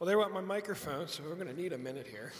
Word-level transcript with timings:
Well, 0.00 0.08
they 0.08 0.16
want 0.16 0.32
my 0.32 0.40
microphone, 0.40 1.08
so 1.08 1.22
we're 1.22 1.34
going 1.34 1.54
to 1.54 1.60
need 1.60 1.74
a 1.74 1.78
minute 1.78 2.06
here. 2.06 2.32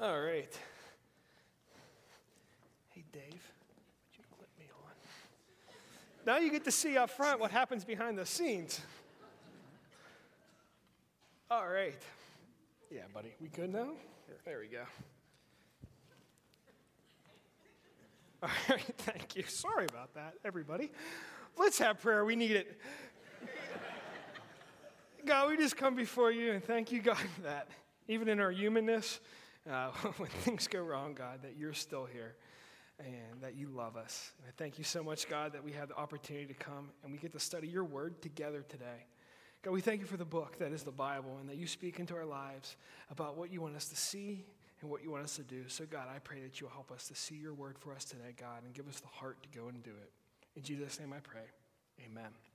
All 0.00 0.20
right. 0.20 0.52
Hey, 2.88 3.04
Dave, 3.12 3.22
would 3.22 4.18
you 4.18 4.24
clip 4.36 4.48
me 4.58 4.64
on? 4.84 4.92
Now 6.26 6.38
you 6.38 6.50
get 6.50 6.64
to 6.64 6.72
see 6.72 6.96
up 6.96 7.08
front 7.08 7.38
what 7.38 7.52
happens 7.52 7.84
behind 7.84 8.18
the 8.18 8.26
scenes. 8.26 8.80
All 11.52 11.68
right. 11.68 12.02
Yeah, 12.90 13.02
buddy. 13.14 13.32
We 13.40 13.46
good 13.46 13.72
now? 13.72 13.90
There 14.44 14.58
we 14.58 14.66
go. 14.66 14.82
All 18.42 18.48
right, 18.68 18.80
thank 18.98 19.36
you. 19.36 19.44
Sorry 19.44 19.86
about 19.88 20.14
that, 20.14 20.34
everybody. 20.44 20.90
Let's 21.56 21.78
have 21.78 22.00
prayer. 22.00 22.24
We 22.24 22.34
need 22.34 22.52
it. 22.52 22.80
God, 25.26 25.50
we 25.50 25.56
just 25.56 25.76
come 25.76 25.94
before 25.94 26.30
you 26.30 26.52
and 26.52 26.64
thank 26.64 26.92
you, 26.92 27.02
God, 27.02 27.18
that 27.42 27.68
even 28.08 28.28
in 28.28 28.40
our 28.40 28.50
humanness, 28.50 29.20
uh, 29.70 29.90
when 30.16 30.30
things 30.30 30.66
go 30.66 30.80
wrong, 30.80 31.14
God, 31.14 31.42
that 31.42 31.56
you're 31.56 31.74
still 31.74 32.06
here 32.06 32.34
and 32.98 33.40
that 33.40 33.54
you 33.54 33.68
love 33.68 33.96
us. 33.96 34.32
And 34.38 34.48
I 34.48 34.52
thank 34.56 34.78
you 34.78 34.84
so 34.84 35.02
much, 35.02 35.28
God, 35.28 35.52
that 35.52 35.64
we 35.64 35.72
have 35.72 35.88
the 35.88 35.96
opportunity 35.96 36.46
to 36.46 36.54
come 36.54 36.90
and 37.02 37.12
we 37.12 37.18
get 37.18 37.32
to 37.32 37.40
study 37.40 37.68
your 37.68 37.84
word 37.84 38.20
together 38.20 38.64
today. 38.68 39.06
God, 39.62 39.72
we 39.72 39.80
thank 39.80 40.00
you 40.00 40.06
for 40.06 40.16
the 40.16 40.24
book 40.24 40.58
that 40.58 40.72
is 40.72 40.82
the 40.82 40.90
Bible 40.90 41.36
and 41.40 41.48
that 41.48 41.56
you 41.56 41.66
speak 41.66 41.98
into 41.98 42.14
our 42.14 42.24
lives 42.24 42.76
about 43.10 43.36
what 43.36 43.52
you 43.52 43.60
want 43.60 43.76
us 43.76 43.88
to 43.88 43.96
see 43.96 44.44
and 44.80 44.90
what 44.90 45.02
you 45.02 45.10
want 45.10 45.24
us 45.24 45.36
to 45.36 45.42
do. 45.42 45.68
So, 45.68 45.84
God, 45.84 46.06
I 46.14 46.18
pray 46.18 46.40
that 46.42 46.60
you'll 46.60 46.70
help 46.70 46.90
us 46.90 47.08
to 47.08 47.14
see 47.14 47.34
your 47.34 47.52
word 47.52 47.78
for 47.78 47.94
us 47.94 48.04
today, 48.04 48.34
God, 48.38 48.62
and 48.64 48.72
give 48.72 48.88
us 48.88 49.00
the 49.00 49.08
heart 49.08 49.42
to 49.42 49.58
go 49.58 49.68
and 49.68 49.82
do 49.82 49.90
it. 49.90 50.10
In 50.56 50.62
Jesus' 50.62 50.98
name 50.98 51.12
I 51.12 51.20
pray. 51.20 51.44
Amen. 52.06 52.49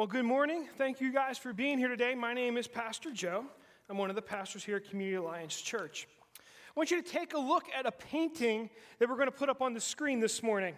Well, 0.00 0.06
good 0.06 0.24
morning. 0.24 0.66
Thank 0.78 1.02
you 1.02 1.12
guys 1.12 1.36
for 1.36 1.52
being 1.52 1.76
here 1.76 1.88
today. 1.88 2.14
My 2.14 2.32
name 2.32 2.56
is 2.56 2.66
Pastor 2.66 3.10
Joe. 3.10 3.44
I'm 3.90 3.98
one 3.98 4.08
of 4.08 4.16
the 4.16 4.22
pastors 4.22 4.64
here 4.64 4.76
at 4.76 4.88
Community 4.88 5.16
Alliance 5.16 5.60
Church. 5.60 6.08
I 6.38 6.72
want 6.74 6.90
you 6.90 7.02
to 7.02 7.06
take 7.06 7.34
a 7.34 7.38
look 7.38 7.64
at 7.78 7.84
a 7.84 7.92
painting 7.92 8.70
that 8.98 9.10
we're 9.10 9.16
going 9.16 9.28
to 9.28 9.30
put 9.30 9.50
up 9.50 9.60
on 9.60 9.74
the 9.74 9.80
screen 9.82 10.18
this 10.18 10.42
morning. 10.42 10.74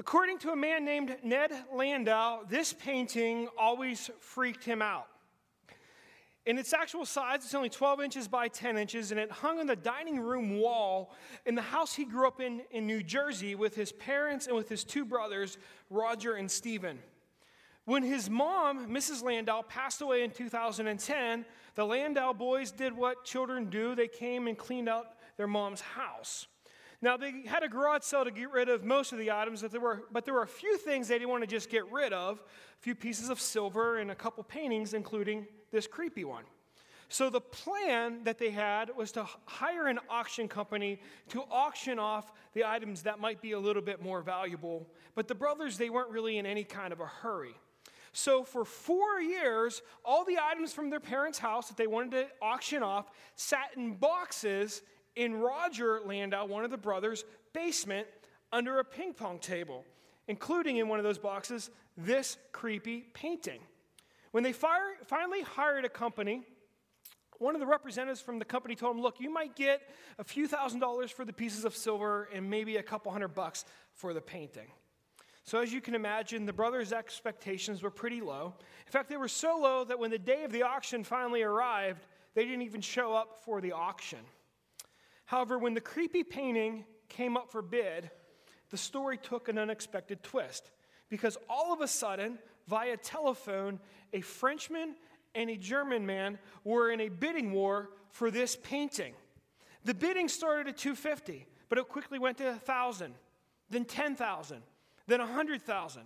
According 0.00 0.38
to 0.38 0.50
a 0.50 0.56
man 0.56 0.84
named 0.84 1.16
Ned 1.22 1.52
Landau, 1.72 2.40
this 2.42 2.72
painting 2.72 3.46
always 3.56 4.10
freaked 4.18 4.64
him 4.64 4.82
out. 4.82 5.06
In 6.44 6.58
its 6.58 6.72
actual 6.72 7.06
size, 7.06 7.44
it's 7.44 7.54
only 7.54 7.68
12 7.68 8.00
inches 8.00 8.26
by 8.26 8.48
10 8.48 8.76
inches, 8.76 9.12
and 9.12 9.20
it 9.20 9.30
hung 9.30 9.60
on 9.60 9.68
the 9.68 9.76
dining 9.76 10.18
room 10.18 10.58
wall 10.58 11.14
in 11.46 11.54
the 11.54 11.62
house 11.62 11.94
he 11.94 12.04
grew 12.04 12.26
up 12.26 12.40
in 12.40 12.62
in 12.72 12.84
New 12.84 13.04
Jersey 13.04 13.54
with 13.54 13.76
his 13.76 13.92
parents 13.92 14.48
and 14.48 14.56
with 14.56 14.68
his 14.68 14.82
two 14.82 15.04
brothers, 15.04 15.56
Roger 15.88 16.34
and 16.34 16.50
Stephen. 16.50 16.98
When 17.88 18.02
his 18.02 18.28
mom, 18.28 18.90
Mrs. 18.90 19.22
Landau, 19.22 19.62
passed 19.62 20.02
away 20.02 20.22
in 20.22 20.30
2010, 20.30 21.46
the 21.74 21.86
Landau 21.86 22.34
boys 22.34 22.70
did 22.70 22.94
what 22.94 23.24
children 23.24 23.70
do 23.70 23.94
they 23.94 24.08
came 24.08 24.46
and 24.46 24.58
cleaned 24.58 24.90
out 24.90 25.06
their 25.38 25.46
mom's 25.46 25.80
house. 25.80 26.48
Now, 27.00 27.16
they 27.16 27.44
had 27.46 27.62
a 27.62 27.68
garage 27.68 28.02
sale 28.02 28.26
to 28.26 28.30
get 28.30 28.50
rid 28.50 28.68
of 28.68 28.84
most 28.84 29.12
of 29.12 29.18
the 29.18 29.30
items, 29.30 29.62
but 29.62 29.70
there 29.70 29.80
were, 29.80 30.02
but 30.12 30.26
there 30.26 30.34
were 30.34 30.42
a 30.42 30.46
few 30.46 30.76
things 30.76 31.08
they 31.08 31.14
didn't 31.14 31.30
want 31.30 31.42
to 31.44 31.46
just 31.46 31.70
get 31.70 31.90
rid 31.90 32.12
of 32.12 32.40
a 32.40 32.82
few 32.82 32.94
pieces 32.94 33.30
of 33.30 33.40
silver 33.40 33.96
and 33.96 34.10
a 34.10 34.14
couple 34.14 34.44
paintings, 34.44 34.92
including 34.92 35.46
this 35.72 35.86
creepy 35.86 36.24
one. 36.24 36.44
So, 37.08 37.30
the 37.30 37.40
plan 37.40 38.22
that 38.24 38.36
they 38.36 38.50
had 38.50 38.94
was 38.94 39.12
to 39.12 39.26
hire 39.46 39.86
an 39.86 39.98
auction 40.10 40.46
company 40.46 41.00
to 41.30 41.42
auction 41.50 41.98
off 41.98 42.32
the 42.52 42.66
items 42.66 43.04
that 43.04 43.18
might 43.18 43.40
be 43.40 43.52
a 43.52 43.58
little 43.58 43.80
bit 43.80 44.02
more 44.02 44.20
valuable. 44.20 44.86
But 45.14 45.26
the 45.26 45.34
brothers, 45.34 45.78
they 45.78 45.88
weren't 45.88 46.10
really 46.10 46.36
in 46.36 46.44
any 46.44 46.64
kind 46.64 46.92
of 46.92 47.00
a 47.00 47.06
hurry. 47.06 47.54
So, 48.18 48.42
for 48.42 48.64
four 48.64 49.20
years, 49.20 49.80
all 50.04 50.24
the 50.24 50.38
items 50.42 50.72
from 50.72 50.90
their 50.90 50.98
parents' 50.98 51.38
house 51.38 51.68
that 51.68 51.76
they 51.76 51.86
wanted 51.86 52.10
to 52.10 52.26
auction 52.42 52.82
off 52.82 53.12
sat 53.36 53.70
in 53.76 53.94
boxes 53.94 54.82
in 55.14 55.36
Roger 55.36 56.00
Landau, 56.04 56.44
one 56.44 56.64
of 56.64 56.72
the 56.72 56.76
brothers' 56.76 57.24
basement, 57.52 58.08
under 58.52 58.80
a 58.80 58.84
ping 58.84 59.14
pong 59.14 59.38
table, 59.38 59.84
including 60.26 60.78
in 60.78 60.88
one 60.88 60.98
of 60.98 61.04
those 61.04 61.16
boxes 61.16 61.70
this 61.96 62.36
creepy 62.50 63.04
painting. 63.14 63.60
When 64.32 64.42
they 64.42 64.52
fire, 64.52 64.96
finally 65.06 65.42
hired 65.42 65.84
a 65.84 65.88
company, 65.88 66.42
one 67.38 67.54
of 67.54 67.60
the 67.60 67.68
representatives 67.68 68.20
from 68.20 68.40
the 68.40 68.44
company 68.44 68.74
told 68.74 68.96
them, 68.96 69.00
Look, 69.00 69.20
you 69.20 69.32
might 69.32 69.54
get 69.54 69.80
a 70.18 70.24
few 70.24 70.48
thousand 70.48 70.80
dollars 70.80 71.12
for 71.12 71.24
the 71.24 71.32
pieces 71.32 71.64
of 71.64 71.76
silver 71.76 72.28
and 72.34 72.50
maybe 72.50 72.78
a 72.78 72.82
couple 72.82 73.12
hundred 73.12 73.36
bucks 73.36 73.64
for 73.94 74.12
the 74.12 74.20
painting. 74.20 74.66
So, 75.48 75.60
as 75.60 75.72
you 75.72 75.80
can 75.80 75.94
imagine, 75.94 76.44
the 76.44 76.52
brothers' 76.52 76.92
expectations 76.92 77.82
were 77.82 77.90
pretty 77.90 78.20
low. 78.20 78.52
In 78.84 78.92
fact, 78.92 79.08
they 79.08 79.16
were 79.16 79.28
so 79.28 79.58
low 79.58 79.82
that 79.82 79.98
when 79.98 80.10
the 80.10 80.18
day 80.18 80.44
of 80.44 80.52
the 80.52 80.62
auction 80.62 81.02
finally 81.02 81.42
arrived, 81.42 82.04
they 82.34 82.44
didn't 82.44 82.60
even 82.60 82.82
show 82.82 83.14
up 83.14 83.40
for 83.46 83.62
the 83.62 83.72
auction. 83.72 84.18
However, 85.24 85.58
when 85.58 85.72
the 85.72 85.80
creepy 85.80 86.22
painting 86.22 86.84
came 87.08 87.34
up 87.34 87.50
for 87.50 87.62
bid, 87.62 88.10
the 88.68 88.76
story 88.76 89.16
took 89.16 89.48
an 89.48 89.56
unexpected 89.56 90.22
twist 90.22 90.70
because 91.08 91.38
all 91.48 91.72
of 91.72 91.80
a 91.80 91.88
sudden, 91.88 92.38
via 92.66 92.98
telephone, 92.98 93.80
a 94.12 94.20
Frenchman 94.20 94.96
and 95.34 95.48
a 95.48 95.56
German 95.56 96.04
man 96.04 96.38
were 96.62 96.90
in 96.90 97.00
a 97.00 97.08
bidding 97.08 97.52
war 97.52 97.88
for 98.10 98.30
this 98.30 98.54
painting. 98.54 99.14
The 99.86 99.94
bidding 99.94 100.28
started 100.28 100.68
at 100.68 100.76
250, 100.76 101.46
but 101.70 101.78
it 101.78 101.88
quickly 101.88 102.18
went 102.18 102.36
to 102.36 102.44
1,000, 102.48 103.14
then 103.70 103.86
10,000 103.86 104.62
than 105.08 105.20
100,000. 105.20 106.02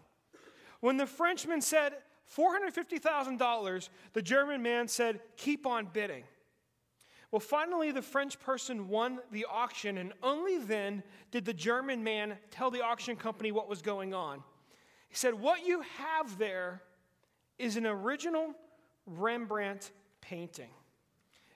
When 0.80 0.96
the 0.96 1.06
Frenchman 1.06 1.60
said 1.60 1.92
$450,000, 2.34 3.88
the 4.14 4.22
German 4.22 4.62
man 4.62 4.88
said, 4.88 5.20
keep 5.36 5.66
on 5.66 5.88
bidding. 5.92 6.24
Well, 7.30 7.40
finally, 7.40 7.92
the 7.92 8.02
French 8.02 8.38
person 8.40 8.88
won 8.88 9.18
the 9.30 9.46
auction, 9.50 9.96
and 9.96 10.12
only 10.22 10.58
then 10.58 11.02
did 11.30 11.46
the 11.46 11.54
German 11.54 12.04
man 12.04 12.36
tell 12.50 12.70
the 12.70 12.82
auction 12.82 13.16
company 13.16 13.52
what 13.52 13.70
was 13.70 13.80
going 13.80 14.12
on. 14.12 14.42
He 15.08 15.16
said, 15.16 15.34
What 15.34 15.66
you 15.66 15.82
have 15.98 16.36
there 16.36 16.82
is 17.58 17.76
an 17.76 17.86
original 17.86 18.54
Rembrandt 19.06 19.92
painting. 20.20 20.68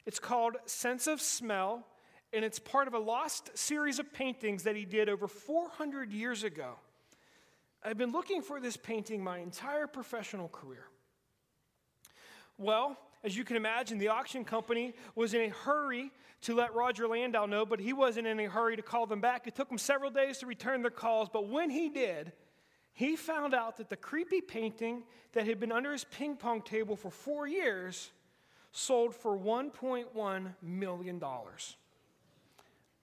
It's 0.07 0.19
called 0.19 0.57
Sense 0.65 1.07
of 1.07 1.21
Smell, 1.21 1.87
and 2.33 2.43
it's 2.43 2.59
part 2.59 2.89
of 2.89 2.95
a 2.95 2.99
lost 2.99 3.57
series 3.57 3.99
of 3.99 4.13
paintings 4.15 4.63
that 4.63 4.77
he 4.77 4.87
did 4.87 5.11
over 5.11 5.28
400 5.28 6.11
years 6.11 6.43
ago. 6.43 6.77
I've 7.86 7.97
been 7.97 8.10
looking 8.10 8.42
for 8.42 8.58
this 8.58 8.76
painting 8.76 9.22
my 9.22 9.38
entire 9.38 9.86
professional 9.86 10.48
career. 10.48 10.86
Well, 12.58 12.98
as 13.22 13.36
you 13.36 13.44
can 13.44 13.56
imagine, 13.56 13.98
the 13.98 14.08
auction 14.08 14.44
company 14.44 14.92
was 15.14 15.34
in 15.34 15.42
a 15.42 15.48
hurry 15.50 16.10
to 16.42 16.56
let 16.56 16.74
Roger 16.74 17.06
Landau 17.06 17.47
know, 17.47 17.64
but 17.64 17.78
he 17.78 17.92
wasn't 17.92 18.26
in 18.26 18.41
a 18.41 18.47
hurry 18.47 18.74
to 18.74 18.82
call 18.82 19.06
them 19.06 19.20
back. 19.20 19.47
It 19.47 19.54
took 19.54 19.70
him 19.70 19.78
several 19.78 20.10
days 20.10 20.38
to 20.38 20.47
return 20.47 20.82
their 20.82 20.91
calls, 20.91 21.28
but 21.32 21.48
when 21.48 21.70
he 21.70 21.88
did, 21.88 22.32
he 22.92 23.14
found 23.14 23.54
out 23.54 23.76
that 23.76 23.88
the 23.88 23.97
creepy 23.97 24.41
painting 24.41 25.04
that 25.32 25.47
had 25.47 25.60
been 25.60 25.70
under 25.70 25.92
his 25.92 26.03
ping 26.03 26.34
pong 26.34 26.62
table 26.62 26.97
for 26.97 27.12
four 27.12 27.47
years 27.47 28.10
sold 28.72 29.14
for 29.14 29.38
$1.1 29.38 30.54
million. 30.60 31.22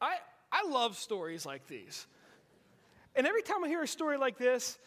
I, 0.02 0.16
I 0.52 0.68
love 0.68 0.98
stories 0.98 1.46
like 1.46 1.68
these. 1.68 2.06
And 3.16 3.28
every 3.28 3.42
time 3.42 3.64
I 3.64 3.68
hear 3.68 3.84
a 3.84 3.88
story 3.88 4.18
like 4.18 4.38
this, 4.38 4.78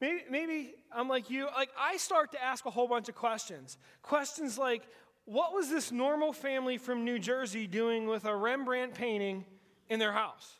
maybe, 0.00 0.22
maybe 0.30 0.74
I'm 0.92 1.08
like 1.08 1.30
you, 1.30 1.46
like 1.46 1.70
I 1.78 1.96
start 1.96 2.32
to 2.32 2.42
ask 2.42 2.64
a 2.66 2.70
whole 2.70 2.88
bunch 2.88 3.08
of 3.08 3.14
questions. 3.14 3.78
Questions 4.02 4.58
like, 4.58 4.82
what 5.24 5.54
was 5.54 5.68
this 5.68 5.92
normal 5.92 6.32
family 6.32 6.78
from 6.78 7.04
New 7.04 7.18
Jersey 7.18 7.66
doing 7.66 8.06
with 8.06 8.24
a 8.24 8.34
Rembrandt 8.34 8.94
painting 8.94 9.44
in 9.88 9.98
their 9.98 10.12
house? 10.12 10.58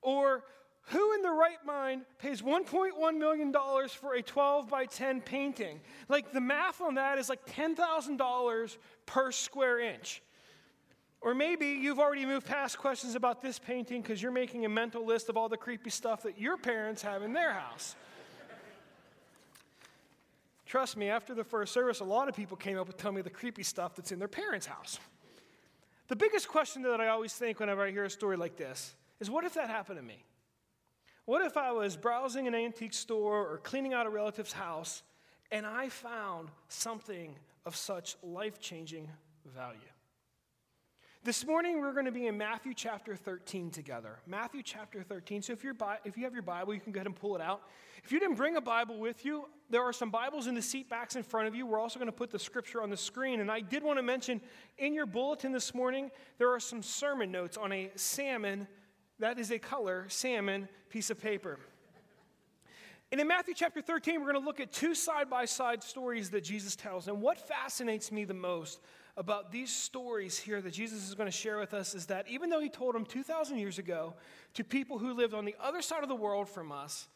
Or 0.00 0.44
who 0.86 1.14
in 1.14 1.22
the 1.22 1.30
right 1.30 1.64
mind 1.64 2.02
pays 2.18 2.42
$1.1 2.42 3.18
million 3.18 3.52
for 3.88 4.14
a 4.14 4.22
12 4.22 4.68
by 4.68 4.86
10 4.86 5.20
painting? 5.20 5.80
Like 6.08 6.32
the 6.32 6.40
math 6.40 6.80
on 6.80 6.94
that 6.94 7.18
is 7.18 7.28
like 7.28 7.46
$10,000 7.46 8.76
per 9.06 9.32
square 9.32 9.80
inch. 9.80 10.22
Or 11.22 11.34
maybe 11.34 11.68
you've 11.68 12.00
already 12.00 12.26
moved 12.26 12.46
past 12.46 12.78
questions 12.78 13.14
about 13.14 13.40
this 13.40 13.58
painting 13.58 14.02
because 14.02 14.20
you're 14.20 14.32
making 14.32 14.64
a 14.64 14.68
mental 14.68 15.06
list 15.06 15.28
of 15.28 15.36
all 15.36 15.48
the 15.48 15.56
creepy 15.56 15.90
stuff 15.90 16.24
that 16.24 16.38
your 16.38 16.56
parents 16.56 17.00
have 17.02 17.22
in 17.22 17.32
their 17.32 17.52
house. 17.52 17.94
Trust 20.66 20.96
me, 20.96 21.08
after 21.08 21.32
the 21.34 21.44
first 21.44 21.72
service, 21.72 22.00
a 22.00 22.04
lot 22.04 22.28
of 22.28 22.34
people 22.34 22.56
came 22.56 22.76
up 22.76 22.88
and 22.88 22.98
told 22.98 23.14
me 23.14 23.22
the 23.22 23.30
creepy 23.30 23.62
stuff 23.62 23.94
that's 23.94 24.10
in 24.10 24.18
their 24.18 24.26
parents' 24.26 24.66
house. 24.66 24.98
The 26.08 26.16
biggest 26.16 26.48
question 26.48 26.82
that 26.82 27.00
I 27.00 27.08
always 27.08 27.32
think 27.34 27.60
whenever 27.60 27.86
I 27.86 27.90
hear 27.90 28.04
a 28.04 28.10
story 28.10 28.36
like 28.36 28.56
this 28.56 28.94
is 29.20 29.30
what 29.30 29.44
if 29.44 29.54
that 29.54 29.68
happened 29.68 29.98
to 29.98 30.04
me? 30.04 30.24
What 31.24 31.44
if 31.46 31.56
I 31.56 31.70
was 31.70 31.96
browsing 31.96 32.48
an 32.48 32.54
antique 32.54 32.94
store 32.94 33.46
or 33.48 33.58
cleaning 33.58 33.92
out 33.92 34.06
a 34.06 34.10
relative's 34.10 34.52
house 34.52 35.04
and 35.52 35.64
I 35.64 35.88
found 35.88 36.48
something 36.68 37.36
of 37.64 37.76
such 37.76 38.16
life 38.22 38.58
changing 38.58 39.08
value? 39.54 39.91
This 41.24 41.46
morning 41.46 41.80
we're 41.80 41.92
going 41.92 42.06
to 42.06 42.10
be 42.10 42.26
in 42.26 42.36
Matthew 42.36 42.74
chapter 42.74 43.14
13 43.14 43.70
together. 43.70 44.18
Matthew 44.26 44.60
chapter 44.60 45.04
13. 45.04 45.40
So 45.42 45.52
if, 45.52 45.62
you're, 45.62 45.76
if 46.04 46.16
you 46.16 46.24
have 46.24 46.32
your 46.32 46.42
Bible, 46.42 46.74
you 46.74 46.80
can 46.80 46.90
go 46.90 46.98
ahead 46.98 47.06
and 47.06 47.14
pull 47.14 47.36
it 47.36 47.40
out. 47.40 47.62
If 48.02 48.10
you 48.10 48.18
didn't 48.18 48.34
bring 48.34 48.56
a 48.56 48.60
Bible 48.60 48.98
with 48.98 49.24
you, 49.24 49.44
there 49.70 49.82
are 49.82 49.92
some 49.92 50.10
Bibles 50.10 50.48
in 50.48 50.56
the 50.56 50.62
seat 50.62 50.90
backs 50.90 51.14
in 51.14 51.22
front 51.22 51.46
of 51.46 51.54
you. 51.54 51.64
We're 51.64 51.78
also 51.78 52.00
going 52.00 52.10
to 52.10 52.12
put 52.12 52.32
the 52.32 52.40
scripture 52.40 52.82
on 52.82 52.90
the 52.90 52.96
screen. 52.96 53.38
And 53.38 53.52
I 53.52 53.60
did 53.60 53.84
want 53.84 54.00
to 54.00 54.02
mention 54.02 54.40
in 54.78 54.94
your 54.94 55.06
bulletin 55.06 55.52
this 55.52 55.76
morning, 55.76 56.10
there 56.38 56.50
are 56.50 56.58
some 56.58 56.82
sermon 56.82 57.30
notes 57.30 57.56
on 57.56 57.70
a 57.70 57.92
salmon, 57.94 58.66
that 59.20 59.38
is 59.38 59.52
a 59.52 59.60
color, 59.60 60.06
salmon 60.08 60.68
piece 60.88 61.08
of 61.08 61.20
paper. 61.20 61.60
And 63.12 63.20
in 63.20 63.28
Matthew 63.28 63.54
chapter 63.54 63.80
13, 63.80 64.18
we're 64.18 64.32
going 64.32 64.42
to 64.42 64.44
look 64.44 64.58
at 64.58 64.72
two 64.72 64.96
side 64.96 65.30
by 65.30 65.44
side 65.44 65.84
stories 65.84 66.30
that 66.30 66.42
Jesus 66.42 66.74
tells. 66.74 67.06
And 67.06 67.22
what 67.22 67.38
fascinates 67.46 68.10
me 68.10 68.24
the 68.24 68.34
most 68.34 68.80
about 69.16 69.52
these 69.52 69.72
stories 69.72 70.38
here 70.38 70.60
that 70.62 70.72
Jesus 70.72 71.06
is 71.06 71.14
going 71.14 71.30
to 71.30 71.36
share 71.36 71.58
with 71.58 71.74
us 71.74 71.94
is 71.94 72.06
that 72.06 72.26
even 72.28 72.48
though 72.48 72.60
he 72.60 72.68
told 72.68 72.94
them 72.94 73.04
2,000 73.04 73.58
years 73.58 73.78
ago 73.78 74.14
to 74.54 74.64
people 74.64 74.98
who 74.98 75.12
lived 75.12 75.34
on 75.34 75.44
the 75.44 75.54
other 75.60 75.82
side 75.82 76.02
of 76.02 76.08
the 76.08 76.14
world 76.14 76.48
from 76.48 76.72
us, 76.72 77.08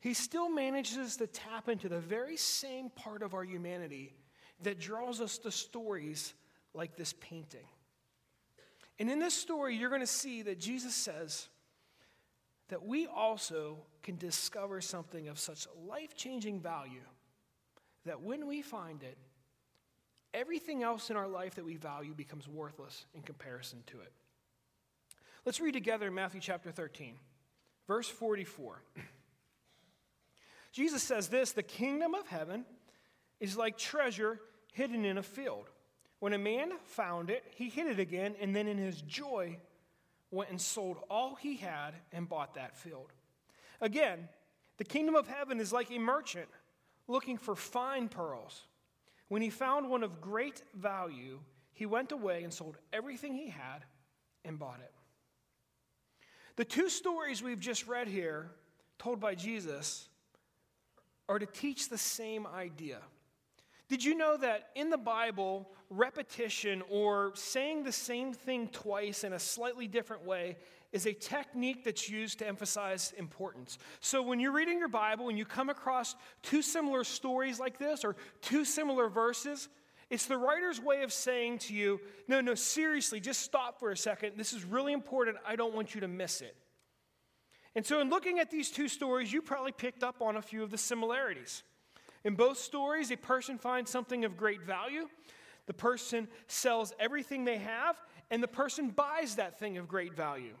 he 0.00 0.14
still 0.14 0.48
manages 0.48 1.16
to 1.16 1.26
tap 1.26 1.68
into 1.68 1.88
the 1.88 1.98
very 1.98 2.36
same 2.36 2.90
part 2.90 3.22
of 3.22 3.34
our 3.34 3.44
humanity 3.44 4.14
that 4.62 4.78
draws 4.78 5.20
us 5.20 5.38
to 5.38 5.50
stories 5.50 6.34
like 6.74 6.96
this 6.96 7.14
painting. 7.14 7.66
And 8.98 9.10
in 9.10 9.18
this 9.18 9.34
story, 9.34 9.76
you're 9.76 9.90
going 9.90 10.00
to 10.00 10.06
see 10.06 10.42
that 10.42 10.60
Jesus 10.60 10.94
says, 10.94 11.48
that 12.68 12.84
we 12.84 13.06
also 13.06 13.78
can 14.02 14.16
discover 14.16 14.80
something 14.80 15.28
of 15.28 15.38
such 15.38 15.66
life 15.86 16.14
changing 16.14 16.60
value 16.60 17.00
that 18.04 18.20
when 18.20 18.46
we 18.46 18.62
find 18.62 19.02
it, 19.02 19.16
everything 20.34 20.82
else 20.82 21.10
in 21.10 21.16
our 21.16 21.28
life 21.28 21.54
that 21.56 21.64
we 21.64 21.76
value 21.76 22.14
becomes 22.14 22.48
worthless 22.48 23.06
in 23.14 23.22
comparison 23.22 23.82
to 23.86 24.00
it. 24.00 24.12
Let's 25.44 25.60
read 25.60 25.72
together 25.72 26.10
Matthew 26.10 26.40
chapter 26.40 26.70
13, 26.70 27.14
verse 27.86 28.08
44. 28.08 28.82
Jesus 30.72 31.02
says 31.02 31.28
this 31.28 31.52
The 31.52 31.62
kingdom 31.62 32.14
of 32.14 32.26
heaven 32.26 32.64
is 33.40 33.56
like 33.56 33.78
treasure 33.78 34.40
hidden 34.72 35.04
in 35.04 35.18
a 35.18 35.22
field. 35.22 35.70
When 36.20 36.32
a 36.32 36.38
man 36.38 36.72
found 36.84 37.30
it, 37.30 37.44
he 37.54 37.68
hid 37.68 37.86
it 37.86 38.00
again, 38.00 38.34
and 38.40 38.54
then 38.54 38.66
in 38.66 38.76
his 38.76 39.00
joy, 39.02 39.58
went 40.30 40.50
and 40.50 40.60
sold 40.60 40.98
all 41.08 41.36
he 41.36 41.56
had 41.56 41.92
and 42.12 42.28
bought 42.28 42.54
that 42.54 42.76
field. 42.76 43.12
Again, 43.80 44.28
the 44.76 44.84
kingdom 44.84 45.14
of 45.14 45.26
heaven 45.26 45.60
is 45.60 45.72
like 45.72 45.90
a 45.90 45.98
merchant 45.98 46.48
looking 47.06 47.38
for 47.38 47.54
fine 47.54 48.08
pearls. 48.08 48.64
When 49.28 49.42
he 49.42 49.50
found 49.50 49.88
one 49.88 50.02
of 50.02 50.20
great 50.20 50.62
value, 50.74 51.40
he 51.72 51.86
went 51.86 52.12
away 52.12 52.42
and 52.42 52.52
sold 52.52 52.78
everything 52.92 53.34
he 53.34 53.48
had 53.48 53.84
and 54.44 54.58
bought 54.58 54.80
it. 54.80 54.92
The 56.56 56.64
two 56.64 56.88
stories 56.88 57.42
we've 57.42 57.60
just 57.60 57.86
read 57.86 58.08
here, 58.08 58.50
told 58.98 59.20
by 59.20 59.34
Jesus, 59.34 60.08
are 61.28 61.38
to 61.38 61.46
teach 61.46 61.88
the 61.88 61.98
same 61.98 62.46
idea. 62.46 62.98
Did 63.88 64.02
you 64.02 64.14
know 64.14 64.36
that 64.36 64.70
in 64.74 64.90
the 64.90 64.98
Bible, 64.98 65.70
repetition 65.88 66.82
or 66.90 67.32
saying 67.34 67.84
the 67.84 67.92
same 67.92 68.32
thing 68.32 68.68
twice 68.68 69.24
in 69.24 69.32
a 69.32 69.38
slightly 69.38 69.86
different 69.86 70.24
way 70.24 70.56
is 70.92 71.06
a 71.06 71.12
technique 71.12 71.84
that's 71.84 72.08
used 72.08 72.38
to 72.38 72.46
emphasize 72.46 73.12
importance. 73.18 73.78
So 74.00 74.22
when 74.22 74.40
you're 74.40 74.52
reading 74.52 74.78
your 74.78 74.88
Bible 74.88 75.28
and 75.28 75.36
you 75.36 75.44
come 75.44 75.68
across 75.68 76.14
two 76.42 76.62
similar 76.62 77.04
stories 77.04 77.60
like 77.60 77.78
this 77.78 78.04
or 78.04 78.16
two 78.40 78.64
similar 78.64 79.08
verses, 79.08 79.68
it's 80.10 80.26
the 80.26 80.38
writer's 80.38 80.80
way 80.80 81.02
of 81.02 81.12
saying 81.12 81.58
to 81.58 81.74
you, 81.74 82.00
no, 82.26 82.40
no, 82.40 82.54
seriously, 82.54 83.20
just 83.20 83.42
stop 83.42 83.78
for 83.78 83.90
a 83.90 83.96
second. 83.96 84.32
This 84.36 84.54
is 84.54 84.64
really 84.64 84.94
important. 84.94 85.36
I 85.46 85.56
don't 85.56 85.74
want 85.74 85.94
you 85.94 86.00
to 86.00 86.08
miss 86.08 86.40
it. 86.40 86.56
And 87.74 87.84
so, 87.84 88.00
in 88.00 88.08
looking 88.08 88.38
at 88.38 88.50
these 88.50 88.70
two 88.70 88.88
stories, 88.88 89.30
you 89.32 89.42
probably 89.42 89.72
picked 89.72 90.02
up 90.02 90.22
on 90.22 90.36
a 90.36 90.42
few 90.42 90.62
of 90.62 90.70
the 90.70 90.78
similarities. 90.78 91.62
In 92.24 92.34
both 92.34 92.58
stories, 92.58 93.10
a 93.10 93.16
person 93.16 93.58
finds 93.58 93.90
something 93.90 94.24
of 94.24 94.36
great 94.36 94.62
value. 94.62 95.08
The 95.66 95.74
person 95.74 96.28
sells 96.46 96.94
everything 96.98 97.44
they 97.44 97.58
have, 97.58 98.00
and 98.30 98.42
the 98.42 98.48
person 98.48 98.88
buys 98.88 99.36
that 99.36 99.58
thing 99.58 99.76
of 99.76 99.86
great 99.86 100.14
value. 100.14 100.54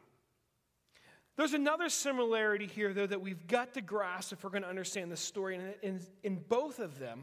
There's 1.38 1.54
another 1.54 1.88
similarity 1.88 2.66
here, 2.66 2.92
though, 2.92 3.06
that 3.06 3.20
we've 3.20 3.46
got 3.46 3.74
to 3.74 3.80
grasp 3.80 4.32
if 4.32 4.42
we're 4.42 4.50
going 4.50 4.64
to 4.64 4.68
understand 4.68 5.12
this 5.12 5.20
story. 5.20 5.54
And 5.54 5.72
in, 5.82 6.00
in 6.24 6.34
both 6.48 6.80
of 6.80 6.98
them, 6.98 7.22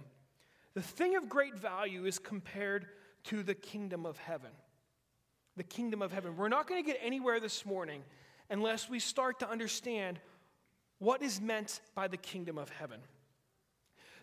the 0.74 0.82
thing 0.82 1.18
of 1.18 1.28
great 1.28 1.60
value 1.60 2.06
is 2.06 2.18
compared 2.18 2.86
to 3.26 3.44
the 3.44 3.54
kingdom 3.54 4.06
of 4.06 4.18
heaven. 4.18 4.52
The 5.58 5.66
kingdom 5.66 6.02
of 6.02 6.14
heaven. 6.14 6.38
We're 6.38 6.48
not 6.48 6.66
going 6.66 6.82
to 6.82 6.90
get 6.90 6.98
anywhere 7.04 7.42
this 7.42 7.66
morning 7.66 8.04
unless 8.50 8.90
we 8.90 9.00
start 9.00 9.40
to 9.40 9.50
understand 9.50 10.22
what 11.00 11.22
is 11.22 11.42
meant 11.42 11.82
by 11.94 12.08
the 12.08 12.16
kingdom 12.16 12.58
of 12.58 12.70
heaven. 12.70 13.02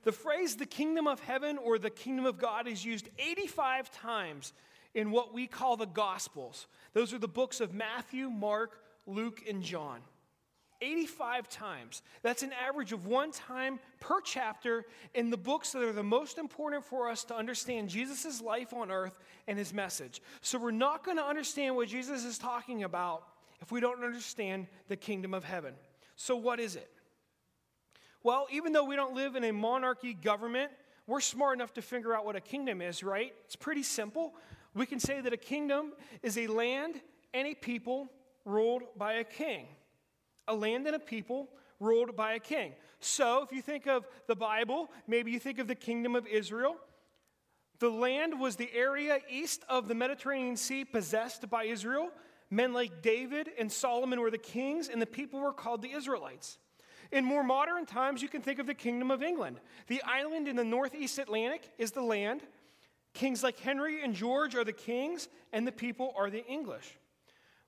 The 0.04 0.12
phrase 0.12 0.56
the 0.56 0.64
kingdom 0.64 1.06
of 1.06 1.20
heaven 1.20 1.58
or 1.58 1.78
the 1.78 1.90
kingdom 1.90 2.24
of 2.24 2.38
God 2.38 2.66
is 2.66 2.82
used 2.82 3.10
85 3.18 3.90
times 3.90 4.54
in 4.94 5.10
what 5.10 5.34
we 5.34 5.46
call 5.46 5.76
the 5.76 5.84
Gospels. 5.84 6.66
Those 6.94 7.12
are 7.12 7.18
the 7.18 7.28
books 7.28 7.60
of 7.60 7.74
Matthew, 7.74 8.30
Mark, 8.30 8.81
Luke, 9.06 9.43
and 9.49 9.62
John. 9.62 10.00
85 10.82 11.49
times. 11.49 12.02
That's 12.22 12.43
an 12.43 12.52
average 12.52 12.93
of 12.93 13.06
one 13.06 13.31
time 13.31 13.78
per 14.00 14.20
chapter 14.20 14.84
in 15.14 15.31
the 15.31 15.37
books 15.37 15.70
that 15.72 15.82
are 15.82 15.93
the 15.93 16.02
most 16.02 16.38
important 16.38 16.84
for 16.84 17.08
us 17.08 17.22
to 17.25 17.37
understand 17.37 17.88
Jesus' 17.88 18.40
life 18.40 18.75
on 18.75 18.90
earth 18.90 19.16
and 19.46 19.56
his 19.56 19.72
message. 19.72 20.20
So 20.40 20.58
we're 20.58 20.72
not 20.72 21.04
going 21.04 21.19
to 21.19 21.25
understand 21.25 21.76
what 21.76 21.88
Jesus 21.88 22.25
is 22.25 22.37
talking 22.37 22.82
about 22.82 23.22
if 23.60 23.70
we 23.70 23.81
don't 23.81 24.02
understand 24.02 24.66
the 24.88 24.96
kingdom 24.96 25.34
of 25.34 25.44
heaven. 25.44 25.75
So, 26.16 26.37
what 26.37 26.58
is 26.60 26.76
it? 26.76 26.90
Well, 28.25 28.46
even 28.52 28.72
though 28.72 28.84
we 28.84 28.96
don't 28.96 29.14
live 29.14 29.37
in 29.37 29.44
a 29.44 29.52
monarchy 29.52 30.14
government, 30.14 30.70
we're 31.06 31.20
smart 31.20 31.56
enough 31.56 31.75
to 31.75 31.82
figure 31.82 32.14
out 32.14 32.25
what 32.25 32.37
a 32.37 32.40
kingdom 32.40 32.82
is, 32.82 33.02
right? 33.02 33.32
It's 33.44 33.56
pretty 33.56 33.82
simple. 33.82 34.34
We 34.75 34.87
can 34.87 35.00
say 35.00 35.20
that 35.20 35.32
a 35.32 35.38
kingdom 35.38 35.93
is 36.22 36.38
a 36.38 36.46
land 36.46 37.00
and 37.34 37.46
a 37.46 37.54
people 37.54 38.10
ruled 38.44 38.82
by 38.96 39.14
a 39.14 39.24
king. 39.24 39.66
A 40.48 40.54
land 40.54 40.86
and 40.86 40.96
a 40.96 40.98
people 40.98 41.48
ruled 41.80 42.16
by 42.16 42.34
a 42.34 42.38
king. 42.38 42.72
So, 43.00 43.42
if 43.42 43.52
you 43.52 43.62
think 43.62 43.86
of 43.86 44.06
the 44.28 44.36
Bible, 44.36 44.90
maybe 45.06 45.30
you 45.32 45.40
think 45.40 45.58
of 45.58 45.66
the 45.66 45.74
kingdom 45.74 46.14
of 46.14 46.26
Israel. 46.26 46.76
The 47.80 47.90
land 47.90 48.38
was 48.38 48.56
the 48.56 48.70
area 48.72 49.18
east 49.28 49.64
of 49.68 49.88
the 49.88 49.94
Mediterranean 49.94 50.56
Sea 50.56 50.84
possessed 50.84 51.50
by 51.50 51.64
Israel. 51.64 52.10
Men 52.48 52.72
like 52.72 53.02
David 53.02 53.50
and 53.58 53.72
Solomon 53.72 54.20
were 54.20 54.30
the 54.30 54.38
kings, 54.38 54.88
and 54.88 55.02
the 55.02 55.06
people 55.06 55.40
were 55.40 55.52
called 55.52 55.82
the 55.82 55.92
Israelites. 55.92 56.58
In 57.10 57.24
more 57.24 57.42
modern 57.42 57.84
times, 57.84 58.22
you 58.22 58.28
can 58.28 58.40
think 58.40 58.58
of 58.58 58.66
the 58.66 58.75
Kingdom 58.75 59.11
of 59.11 59.22
England. 59.22 59.58
The 59.88 60.02
island 60.02 60.49
in 60.49 60.56
the 60.56 60.64
Northeast 60.64 61.18
Atlantic 61.18 61.70
is 61.76 61.90
the 61.90 62.02
land. 62.02 62.40
Kings 63.14 63.42
like 63.42 63.58
Henry 63.58 64.02
and 64.02 64.14
George 64.14 64.54
are 64.54 64.64
the 64.64 64.72
kings, 64.72 65.28
and 65.52 65.66
the 65.66 65.72
people 65.72 66.14
are 66.16 66.30
the 66.30 66.46
English. 66.46 66.99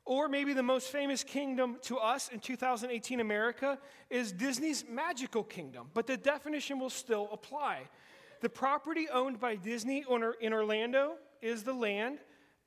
Or 0.07 0.29
maybe 0.29 0.53
the 0.53 0.63
most 0.63 0.89
famous 0.89 1.25
kingdom 1.25 1.79
to 1.83 1.97
us 1.97 2.29
in 2.29 2.41
2018 2.41 3.21
America 3.21 3.79
is 4.11 4.33
Disney's 4.33 4.85
Magical 4.89 5.43
Kingdom, 5.43 5.89
but 5.95 6.07
the 6.07 6.17
definition 6.17 6.79
will 6.79 6.91
still 6.91 7.29
apply. 7.33 7.89
The 8.43 8.51
property 8.51 9.09
owned 9.11 9.41
by 9.41 9.57
Disney 9.57 10.05
in 10.41 10.53
Orlando 10.53 11.15
is 11.41 11.63
the 11.63 11.73
land. 11.73 12.19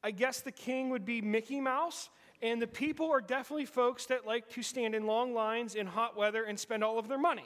I 0.04 0.10
guess 0.12 0.42
the 0.42 0.52
king 0.52 0.90
would 0.90 1.06
be 1.06 1.22
Mickey 1.22 1.62
Mouse, 1.62 2.10
and 2.42 2.60
the 2.60 2.68
people 2.68 3.12
are 3.12 3.22
definitely 3.22 3.66
folks 3.66 4.08
that 4.08 4.26
like 4.26 4.50
to 4.54 4.64
stand 4.64 4.96
in 4.96 5.06
long 5.06 5.36
lines 5.36 5.76
in 5.76 5.86
hot 5.86 6.18
weather 6.18 6.44
and 6.44 6.60
spend 6.60 6.84
all 6.84 6.98
of 6.98 7.08
their 7.08 7.18
money. 7.20 7.46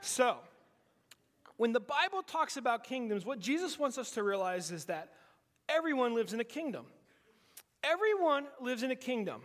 So, 0.00 0.36
when 1.58 1.72
the 1.72 1.80
Bible 1.80 2.22
talks 2.22 2.56
about 2.56 2.84
kingdoms, 2.84 3.26
what 3.26 3.40
Jesus 3.40 3.78
wants 3.78 3.98
us 3.98 4.12
to 4.12 4.22
realize 4.22 4.70
is 4.70 4.86
that 4.86 5.12
everyone 5.68 6.14
lives 6.14 6.32
in 6.32 6.40
a 6.40 6.44
kingdom. 6.44 6.86
Everyone 7.82 8.46
lives 8.60 8.82
in 8.82 8.90
a 8.90 8.96
kingdom. 8.96 9.42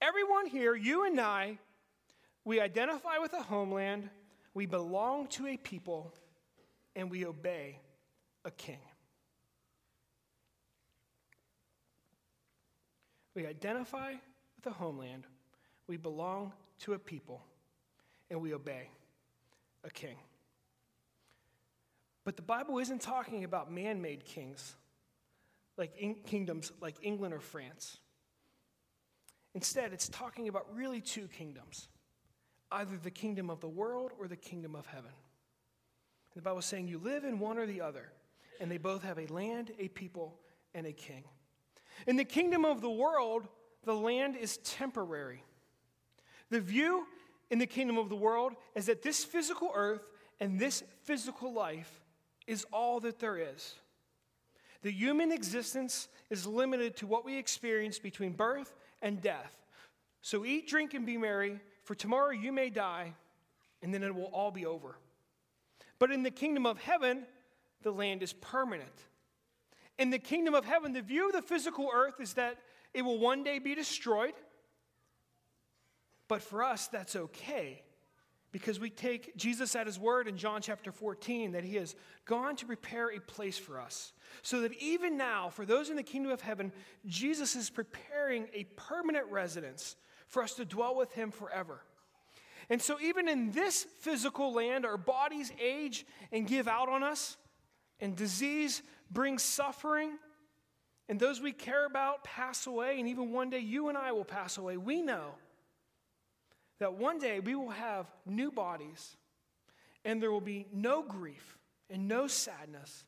Everyone 0.00 0.46
here, 0.46 0.74
you 0.74 1.04
and 1.04 1.20
I, 1.20 1.58
we 2.44 2.60
identify 2.60 3.18
with 3.18 3.32
a 3.34 3.42
homeland, 3.42 4.08
we 4.54 4.66
belong 4.66 5.28
to 5.28 5.46
a 5.46 5.56
people, 5.56 6.12
and 6.96 7.10
we 7.10 7.24
obey 7.24 7.78
a 8.44 8.50
king. 8.50 8.80
We 13.34 13.46
identify 13.46 14.14
with 14.56 14.66
a 14.66 14.70
homeland, 14.70 15.24
we 15.86 15.96
belong 15.96 16.52
to 16.80 16.94
a 16.94 16.98
people, 16.98 17.44
and 18.30 18.40
we 18.40 18.52
obey 18.54 18.88
a 19.84 19.90
king. 19.90 20.16
But 22.24 22.36
the 22.36 22.42
Bible 22.42 22.78
isn't 22.78 23.00
talking 23.00 23.44
about 23.44 23.70
man 23.70 24.02
made 24.02 24.24
kings, 24.24 24.74
like 25.76 25.96
in- 25.96 26.22
kingdoms 26.26 26.72
like 26.80 26.96
England 27.02 27.34
or 27.34 27.40
France. 27.40 27.98
Instead, 29.54 29.92
it's 29.92 30.08
talking 30.08 30.48
about 30.48 30.74
really 30.74 31.00
two 31.00 31.28
kingdoms 31.28 31.88
either 32.70 32.96
the 32.96 33.10
kingdom 33.10 33.50
of 33.50 33.60
the 33.60 33.68
world 33.68 34.12
or 34.18 34.26
the 34.26 34.36
kingdom 34.36 34.74
of 34.74 34.86
heaven. 34.86 35.10
And 36.34 36.36
the 36.36 36.42
Bible 36.42 36.60
is 36.60 36.64
saying 36.64 36.88
you 36.88 36.98
live 36.98 37.24
in 37.24 37.38
one 37.38 37.58
or 37.58 37.66
the 37.66 37.82
other, 37.82 38.10
and 38.60 38.70
they 38.70 38.78
both 38.78 39.02
have 39.02 39.18
a 39.18 39.26
land, 39.26 39.72
a 39.78 39.88
people, 39.88 40.38
and 40.74 40.86
a 40.86 40.92
king. 40.92 41.24
In 42.06 42.16
the 42.16 42.24
kingdom 42.24 42.64
of 42.64 42.80
the 42.80 42.90
world, 42.90 43.46
the 43.84 43.94
land 43.94 44.36
is 44.36 44.56
temporary. 44.58 45.44
The 46.48 46.60
view 46.60 47.06
in 47.50 47.58
the 47.58 47.66
kingdom 47.66 47.98
of 47.98 48.08
the 48.08 48.16
world 48.16 48.54
is 48.74 48.86
that 48.86 49.02
this 49.02 49.22
physical 49.22 49.70
earth 49.74 50.08
and 50.40 50.58
this 50.58 50.82
physical 51.04 51.52
life 51.52 52.00
is 52.46 52.64
all 52.72 53.00
that 53.00 53.18
there 53.18 53.36
is. 53.36 53.74
The 54.82 54.90
human 54.90 55.32
existence 55.32 56.08
is 56.28 56.46
limited 56.46 56.96
to 56.98 57.06
what 57.06 57.24
we 57.24 57.38
experience 57.38 57.98
between 57.98 58.32
birth 58.32 58.74
and 59.00 59.20
death. 59.20 59.54
So 60.20 60.44
eat, 60.44 60.68
drink, 60.68 60.94
and 60.94 61.06
be 61.06 61.16
merry, 61.16 61.60
for 61.84 61.94
tomorrow 61.94 62.30
you 62.30 62.52
may 62.52 62.70
die, 62.70 63.14
and 63.82 63.92
then 63.94 64.02
it 64.02 64.14
will 64.14 64.30
all 64.32 64.50
be 64.50 64.66
over. 64.66 64.96
But 65.98 66.10
in 66.10 66.22
the 66.22 66.30
kingdom 66.30 66.66
of 66.66 66.78
heaven, 66.78 67.24
the 67.82 67.92
land 67.92 68.22
is 68.22 68.32
permanent. 68.32 68.90
In 69.98 70.10
the 70.10 70.18
kingdom 70.18 70.54
of 70.54 70.64
heaven, 70.64 70.92
the 70.92 71.02
view 71.02 71.26
of 71.26 71.32
the 71.32 71.42
physical 71.42 71.88
earth 71.92 72.20
is 72.20 72.34
that 72.34 72.58
it 72.92 73.02
will 73.02 73.18
one 73.18 73.44
day 73.44 73.58
be 73.58 73.74
destroyed. 73.74 74.34
But 76.28 76.42
for 76.42 76.62
us, 76.64 76.88
that's 76.88 77.14
okay 77.14 77.82
because 78.52 78.78
we 78.78 78.90
take 78.90 79.34
Jesus 79.34 79.74
at 79.74 79.86
his 79.86 79.98
word 79.98 80.28
in 80.28 80.36
John 80.36 80.60
chapter 80.60 80.92
14 80.92 81.52
that 81.52 81.64
he 81.64 81.76
has 81.76 81.96
gone 82.26 82.54
to 82.56 82.66
prepare 82.66 83.08
a 83.08 83.18
place 83.18 83.56
for 83.58 83.80
us. 83.80 84.12
So 84.42 84.60
that 84.60 84.74
even 84.80 85.16
now, 85.16 85.48
for 85.48 85.64
those 85.64 85.88
in 85.88 85.96
the 85.96 86.02
kingdom 86.02 86.30
of 86.30 86.42
heaven, 86.42 86.70
Jesus 87.06 87.56
is 87.56 87.70
preparing 87.70 88.46
a 88.52 88.64
permanent 88.76 89.26
residence 89.30 89.96
for 90.28 90.42
us 90.42 90.54
to 90.54 90.66
dwell 90.66 90.94
with 90.94 91.12
him 91.12 91.30
forever. 91.30 91.82
And 92.68 92.80
so, 92.80 93.00
even 93.00 93.28
in 93.28 93.50
this 93.50 93.86
physical 94.00 94.52
land, 94.52 94.86
our 94.86 94.96
bodies 94.96 95.52
age 95.60 96.06
and 96.30 96.46
give 96.46 96.68
out 96.68 96.88
on 96.88 97.02
us, 97.02 97.36
and 98.00 98.14
disease 98.14 98.82
brings 99.10 99.42
suffering, 99.42 100.16
and 101.08 101.18
those 101.18 101.40
we 101.40 101.52
care 101.52 101.84
about 101.84 102.22
pass 102.24 102.66
away, 102.66 103.00
and 103.00 103.08
even 103.08 103.32
one 103.32 103.50
day 103.50 103.58
you 103.58 103.88
and 103.88 103.98
I 103.98 104.12
will 104.12 104.24
pass 104.24 104.58
away. 104.58 104.76
We 104.76 105.02
know 105.02 105.32
that 106.82 106.94
one 106.94 107.16
day 107.16 107.38
we 107.38 107.54
will 107.54 107.70
have 107.70 108.10
new 108.26 108.50
bodies, 108.50 109.16
and 110.04 110.20
there 110.20 110.32
will 110.32 110.40
be 110.40 110.66
no 110.72 111.00
grief 111.00 111.56
and 111.88 112.08
no 112.08 112.26
sadness, 112.26 113.04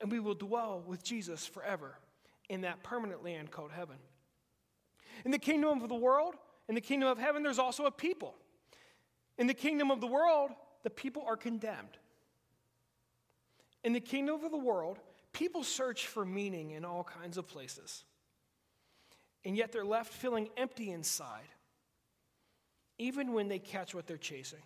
and 0.00 0.12
we 0.12 0.20
will 0.20 0.36
dwell 0.36 0.80
with 0.86 1.02
Jesus 1.02 1.44
forever 1.44 1.98
in 2.48 2.60
that 2.60 2.84
permanent 2.84 3.24
land 3.24 3.50
called 3.50 3.72
heaven. 3.72 3.96
In 5.24 5.32
the 5.32 5.40
kingdom 5.40 5.82
of 5.82 5.88
the 5.88 5.96
world, 5.96 6.36
in 6.68 6.76
the 6.76 6.80
kingdom 6.80 7.08
of 7.08 7.18
heaven, 7.18 7.42
there's 7.42 7.58
also 7.58 7.86
a 7.86 7.90
people. 7.90 8.36
In 9.38 9.48
the 9.48 9.54
kingdom 9.54 9.90
of 9.90 10.00
the 10.00 10.06
world, 10.06 10.52
the 10.84 10.90
people 10.90 11.24
are 11.26 11.36
condemned. 11.36 11.98
In 13.82 13.92
the 13.92 13.98
kingdom 13.98 14.44
of 14.44 14.52
the 14.52 14.56
world, 14.56 15.00
people 15.32 15.64
search 15.64 16.06
for 16.06 16.24
meaning 16.24 16.70
in 16.70 16.84
all 16.84 17.02
kinds 17.02 17.38
of 17.38 17.48
places. 17.48 18.04
And 19.44 19.56
yet 19.56 19.72
they're 19.72 19.84
left 19.84 20.12
feeling 20.12 20.48
empty 20.56 20.92
inside 20.92 21.48
even 22.98 23.32
when 23.32 23.48
they 23.48 23.58
catch 23.58 23.94
what 23.94 24.06
they're 24.06 24.16
chasing. 24.16 24.62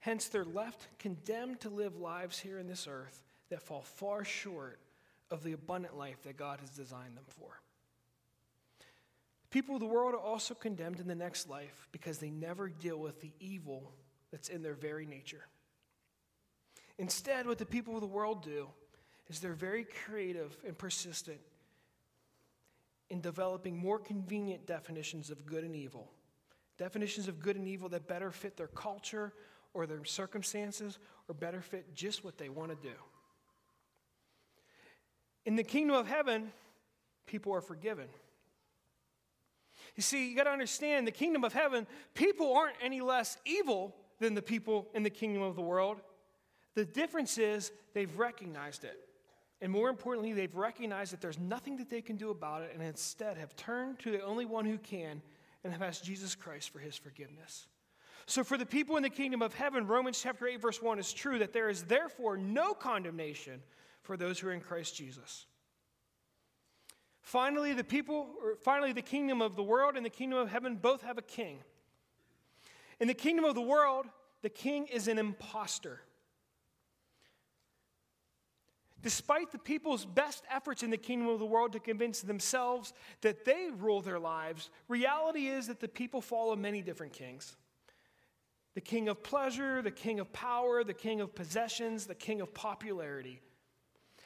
Hence, 0.00 0.28
they're 0.28 0.44
left 0.44 0.86
condemned 0.98 1.60
to 1.60 1.70
live 1.70 1.96
lives 1.96 2.38
here 2.38 2.58
in 2.58 2.66
this 2.66 2.86
earth 2.86 3.22
that 3.48 3.62
fall 3.62 3.82
far 3.82 4.24
short 4.24 4.78
of 5.30 5.42
the 5.42 5.52
abundant 5.52 5.96
life 5.96 6.22
that 6.22 6.36
God 6.36 6.60
has 6.60 6.70
designed 6.70 7.16
them 7.16 7.24
for. 7.26 7.60
People 9.50 9.76
of 9.76 9.80
the 9.80 9.86
world 9.86 10.14
are 10.14 10.20
also 10.20 10.52
condemned 10.52 11.00
in 11.00 11.06
the 11.06 11.14
next 11.14 11.48
life 11.48 11.88
because 11.92 12.18
they 12.18 12.30
never 12.30 12.68
deal 12.68 12.98
with 12.98 13.20
the 13.20 13.32
evil 13.40 13.92
that's 14.30 14.48
in 14.48 14.62
their 14.62 14.74
very 14.74 15.06
nature. 15.06 15.46
Instead, 16.98 17.46
what 17.46 17.58
the 17.58 17.64
people 17.64 17.94
of 17.94 18.00
the 18.00 18.06
world 18.06 18.42
do 18.42 18.68
is 19.28 19.40
they're 19.40 19.52
very 19.52 19.86
creative 20.04 20.56
and 20.66 20.76
persistent 20.76 21.38
in 23.10 23.20
developing 23.20 23.76
more 23.76 23.98
convenient 23.98 24.66
definitions 24.66 25.30
of 25.30 25.44
good 25.46 25.64
and 25.64 25.76
evil. 25.76 26.10
Definitions 26.78 27.28
of 27.28 27.38
good 27.38 27.56
and 27.56 27.68
evil 27.68 27.88
that 27.90 28.08
better 28.08 28.30
fit 28.30 28.56
their 28.56 28.68
culture 28.68 29.32
or 29.74 29.86
their 29.86 30.04
circumstances 30.04 30.98
or 31.28 31.34
better 31.34 31.60
fit 31.60 31.94
just 31.94 32.24
what 32.24 32.38
they 32.38 32.48
want 32.48 32.70
to 32.70 32.88
do. 32.88 32.94
In 35.46 35.56
the 35.56 35.62
kingdom 35.62 35.96
of 35.96 36.06
heaven, 36.06 36.52
people 37.26 37.52
are 37.52 37.60
forgiven. 37.60 38.06
You 39.94 40.02
see, 40.02 40.30
you 40.30 40.36
got 40.36 40.44
to 40.44 40.50
understand 40.50 41.06
the 41.06 41.12
kingdom 41.12 41.44
of 41.44 41.52
heaven, 41.52 41.86
people 42.14 42.56
aren't 42.56 42.76
any 42.82 43.00
less 43.00 43.36
evil 43.44 43.94
than 44.18 44.34
the 44.34 44.42
people 44.42 44.88
in 44.94 45.02
the 45.02 45.10
kingdom 45.10 45.42
of 45.42 45.54
the 45.54 45.62
world. 45.62 46.00
The 46.74 46.84
difference 46.84 47.38
is 47.38 47.70
they've 47.92 48.18
recognized 48.18 48.84
it. 48.84 48.98
And 49.60 49.70
more 49.70 49.88
importantly, 49.88 50.32
they've 50.32 50.54
recognized 50.54 51.12
that 51.12 51.20
there's 51.20 51.38
nothing 51.38 51.76
that 51.76 51.88
they 51.88 52.02
can 52.02 52.16
do 52.16 52.30
about 52.30 52.62
it 52.62 52.72
and 52.74 52.82
instead 52.82 53.36
have 53.38 53.56
turned 53.56 53.98
to 54.00 54.10
the 54.10 54.22
only 54.22 54.44
one 54.44 54.64
who 54.64 54.78
can 54.78 55.22
and 55.62 55.72
have 55.72 55.82
asked 55.82 56.04
Jesus 56.04 56.34
Christ 56.34 56.70
for 56.70 56.80
his 56.80 56.96
forgiveness. 56.96 57.66
So, 58.26 58.42
for 58.42 58.56
the 58.56 58.66
people 58.66 58.96
in 58.96 59.02
the 59.02 59.10
kingdom 59.10 59.42
of 59.42 59.54
heaven, 59.54 59.86
Romans 59.86 60.20
chapter 60.22 60.46
8, 60.46 60.60
verse 60.60 60.80
1 60.80 60.98
is 60.98 61.12
true 61.12 61.38
that 61.38 61.52
there 61.52 61.68
is 61.68 61.84
therefore 61.84 62.36
no 62.36 62.72
condemnation 62.72 63.62
for 64.02 64.16
those 64.16 64.38
who 64.38 64.48
are 64.48 64.52
in 64.52 64.60
Christ 64.60 64.96
Jesus. 64.96 65.46
Finally, 67.20 67.72
the 67.72 67.84
people, 67.84 68.28
finally, 68.62 68.92
the 68.92 69.02
kingdom 69.02 69.40
of 69.40 69.56
the 69.56 69.62
world 69.62 69.96
and 69.96 70.04
the 70.04 70.10
kingdom 70.10 70.38
of 70.38 70.50
heaven 70.50 70.76
both 70.76 71.02
have 71.02 71.16
a 71.16 71.22
king. 71.22 71.58
In 73.00 73.08
the 73.08 73.14
kingdom 73.14 73.44
of 73.44 73.54
the 73.54 73.62
world, 73.62 74.06
the 74.42 74.50
king 74.50 74.86
is 74.86 75.08
an 75.08 75.18
impostor. 75.18 76.00
Despite 79.04 79.52
the 79.52 79.58
people's 79.58 80.06
best 80.06 80.44
efforts 80.50 80.82
in 80.82 80.88
the 80.88 80.96
kingdom 80.96 81.28
of 81.28 81.38
the 81.38 81.44
world 81.44 81.74
to 81.74 81.78
convince 81.78 82.22
themselves 82.22 82.94
that 83.20 83.44
they 83.44 83.68
rule 83.76 84.00
their 84.00 84.18
lives, 84.18 84.70
reality 84.88 85.48
is 85.48 85.66
that 85.66 85.78
the 85.78 85.88
people 85.88 86.22
follow 86.22 86.56
many 86.56 86.80
different 86.80 87.12
kings 87.12 87.54
the 88.74 88.80
king 88.80 89.08
of 89.08 89.22
pleasure, 89.22 89.82
the 89.82 89.90
king 89.90 90.18
of 90.18 90.32
power, 90.32 90.82
the 90.82 90.94
king 90.94 91.20
of 91.20 91.34
possessions, 91.34 92.06
the 92.06 92.14
king 92.14 92.40
of 92.40 92.52
popularity. 92.54 93.40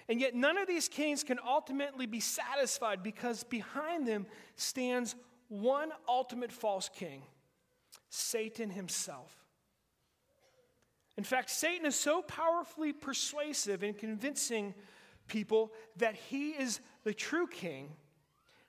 And 0.09 0.21
yet, 0.21 0.35
none 0.35 0.57
of 0.57 0.67
these 0.67 0.89
kings 0.89 1.23
can 1.23 1.39
ultimately 1.45 2.07
be 2.07 2.21
satisfied 2.21 3.03
because 3.03 3.43
behind 3.45 4.07
them 4.07 4.27
stands 4.55 5.17
one 5.49 5.91
ultimate 6.09 6.53
false 6.53 6.89
king 6.89 7.23
Satan 8.09 8.71
himself. 8.71 9.45
In 11.19 11.25
fact, 11.25 11.51
Satan 11.51 11.85
is 11.85 11.97
so 11.97 12.23
powerfully 12.23 12.93
persuasive 12.93 13.83
in 13.83 13.93
convincing 13.93 14.73
people 15.27 15.73
that 15.97 16.15
he 16.15 16.51
is 16.51 16.79
the 17.03 17.13
true 17.13 17.49
king, 17.49 17.91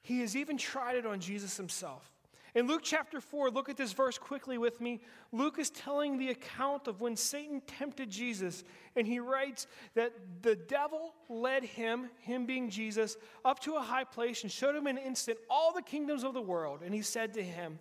he 0.01 0.22
has 0.22 0.36
even 0.36 0.58
tried 0.58 0.96
it 0.96 1.06
on 1.06 1.20
Jesus 1.20 1.56
himself. 1.56 2.12
In 2.56 2.65
Luke 2.65 2.82
chapter 2.84 3.22
4, 3.22 3.51
look 3.51 3.70
at 3.70 3.77
this 3.77 3.94
verse 3.94 4.18
quickly 4.18 4.58
with 4.58 4.82
me. 4.82 5.00
Luke 5.32 5.60
is 5.60 5.70
telling 5.70 6.18
the 6.18 6.29
account 6.29 6.88
of 6.88 7.01
when 7.01 7.15
Satan 7.15 7.62
tempted 7.68 8.10
Jesus, 8.10 8.63
and 8.96 9.06
he 9.06 9.20
writes 9.20 9.68
that 9.94 10.13
the 10.41 10.56
devil 10.56 11.13
led 11.29 11.63
him, 11.63 12.10
him 12.22 12.48
being 12.48 12.72
Jesus, 12.72 13.15
up 13.46 13.60
to 13.60 13.75
a 13.75 13.82
high 13.82 14.03
place 14.03 14.41
and 14.41 14.51
showed 14.51 14.75
him 14.75 14.88
in 14.88 14.98
an 14.98 15.03
instant 15.03 15.38
all 15.51 15.72
the 15.72 15.84
kingdoms 15.84 16.24
of 16.24 16.34
the 16.34 16.41
world. 16.41 16.82
And 16.84 16.96
he 16.96 17.03
said 17.03 17.36
to 17.36 17.44
him, 17.44 17.77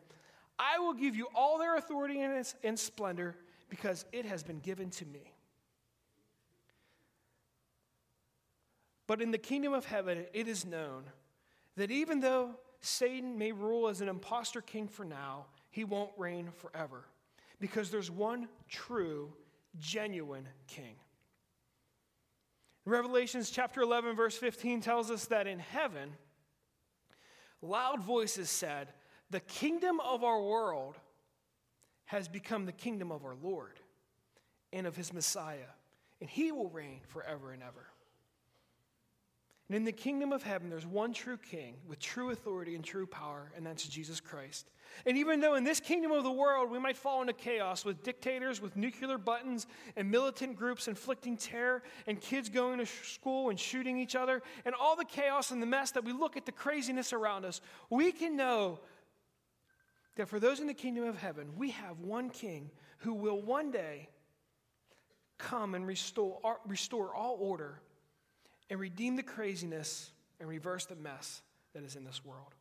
I 0.58 0.78
will 0.78 0.92
give 0.92 1.16
you 1.16 1.28
all 1.34 1.58
their 1.58 1.76
authority 1.78 2.20
and 2.20 2.78
splendor 2.78 3.34
because 3.68 4.04
it 4.12 4.24
has 4.24 4.42
been 4.42 4.60
given 4.60 4.90
to 4.90 5.06
me. 5.06 5.32
But 9.06 9.22
in 9.22 9.30
the 9.30 9.38
kingdom 9.38 9.72
of 9.72 9.86
heaven, 9.86 10.26
it 10.32 10.48
is 10.48 10.66
known 10.66 11.04
that 11.76 11.90
even 11.90 12.20
though 12.20 12.56
Satan 12.80 13.38
may 13.38 13.52
rule 13.52 13.88
as 13.88 14.00
an 14.00 14.08
impostor 14.08 14.60
king 14.60 14.86
for 14.86 15.04
now, 15.04 15.46
he 15.70 15.84
won't 15.84 16.10
reign 16.16 16.50
forever 16.50 17.04
because 17.60 17.90
there's 17.90 18.10
one 18.10 18.48
true, 18.68 19.32
genuine 19.78 20.46
king. 20.66 20.96
Revelations 22.84 23.50
chapter 23.50 23.82
11, 23.82 24.16
verse 24.16 24.36
15 24.36 24.80
tells 24.80 25.10
us 25.10 25.26
that 25.26 25.46
in 25.46 25.58
heaven, 25.58 26.14
loud 27.60 28.02
voices 28.02 28.48
said, 28.48 28.88
The 29.30 29.40
kingdom 29.40 30.00
of 30.00 30.24
our 30.24 30.42
world 30.42 30.96
has 32.08 32.26
become 32.26 32.64
the 32.64 32.72
kingdom 32.72 33.12
of 33.12 33.22
our 33.22 33.36
Lord 33.42 33.78
and 34.72 34.86
of 34.86 34.96
his 34.96 35.12
Messiah, 35.12 35.68
and 36.22 36.28
he 36.28 36.50
will 36.50 36.70
reign 36.70 37.00
forever 37.06 37.52
and 37.52 37.62
ever. 37.62 37.86
And 39.68 39.76
in 39.76 39.84
the 39.84 39.92
kingdom 39.92 40.32
of 40.32 40.42
heaven, 40.42 40.70
there's 40.70 40.86
one 40.86 41.12
true 41.12 41.36
king 41.36 41.74
with 41.86 41.98
true 41.98 42.30
authority 42.30 42.74
and 42.74 42.82
true 42.82 43.06
power, 43.06 43.52
and 43.54 43.66
that's 43.66 43.86
Jesus 43.86 44.20
Christ. 44.20 44.70
And 45.04 45.18
even 45.18 45.40
though 45.40 45.56
in 45.56 45.64
this 45.64 45.80
kingdom 45.80 46.10
of 46.10 46.24
the 46.24 46.32
world 46.32 46.70
we 46.70 46.78
might 46.78 46.96
fall 46.96 47.20
into 47.20 47.34
chaos 47.34 47.84
with 47.84 48.02
dictators 48.02 48.62
with 48.62 48.74
nuclear 48.74 49.18
buttons 49.18 49.66
and 49.94 50.10
militant 50.10 50.56
groups 50.56 50.88
inflicting 50.88 51.36
terror 51.36 51.82
and 52.06 52.18
kids 52.18 52.48
going 52.48 52.78
to 52.78 52.86
school 52.86 53.50
and 53.50 53.60
shooting 53.60 53.98
each 53.98 54.16
other 54.16 54.42
and 54.64 54.74
all 54.74 54.96
the 54.96 55.04
chaos 55.04 55.50
and 55.50 55.60
the 55.60 55.66
mess 55.66 55.90
that 55.90 56.04
we 56.04 56.14
look 56.14 56.38
at 56.38 56.46
the 56.46 56.52
craziness 56.52 57.12
around 57.12 57.44
us, 57.44 57.60
we 57.90 58.12
can 58.12 58.34
know 58.34 58.80
that 60.18 60.28
for 60.28 60.40
those 60.40 60.58
in 60.58 60.66
the 60.66 60.74
kingdom 60.74 61.04
of 61.04 61.16
heaven, 61.16 61.52
we 61.56 61.70
have 61.70 62.00
one 62.00 62.28
king 62.28 62.70
who 62.98 63.14
will 63.14 63.40
one 63.40 63.70
day 63.70 64.08
come 65.38 65.76
and 65.76 65.86
restore, 65.86 66.40
uh, 66.42 66.54
restore 66.66 67.14
all 67.14 67.36
order 67.40 67.80
and 68.68 68.80
redeem 68.80 69.14
the 69.14 69.22
craziness 69.22 70.10
and 70.40 70.48
reverse 70.48 70.86
the 70.86 70.96
mess 70.96 71.40
that 71.72 71.84
is 71.84 71.94
in 71.94 72.04
this 72.04 72.24
world. 72.24 72.52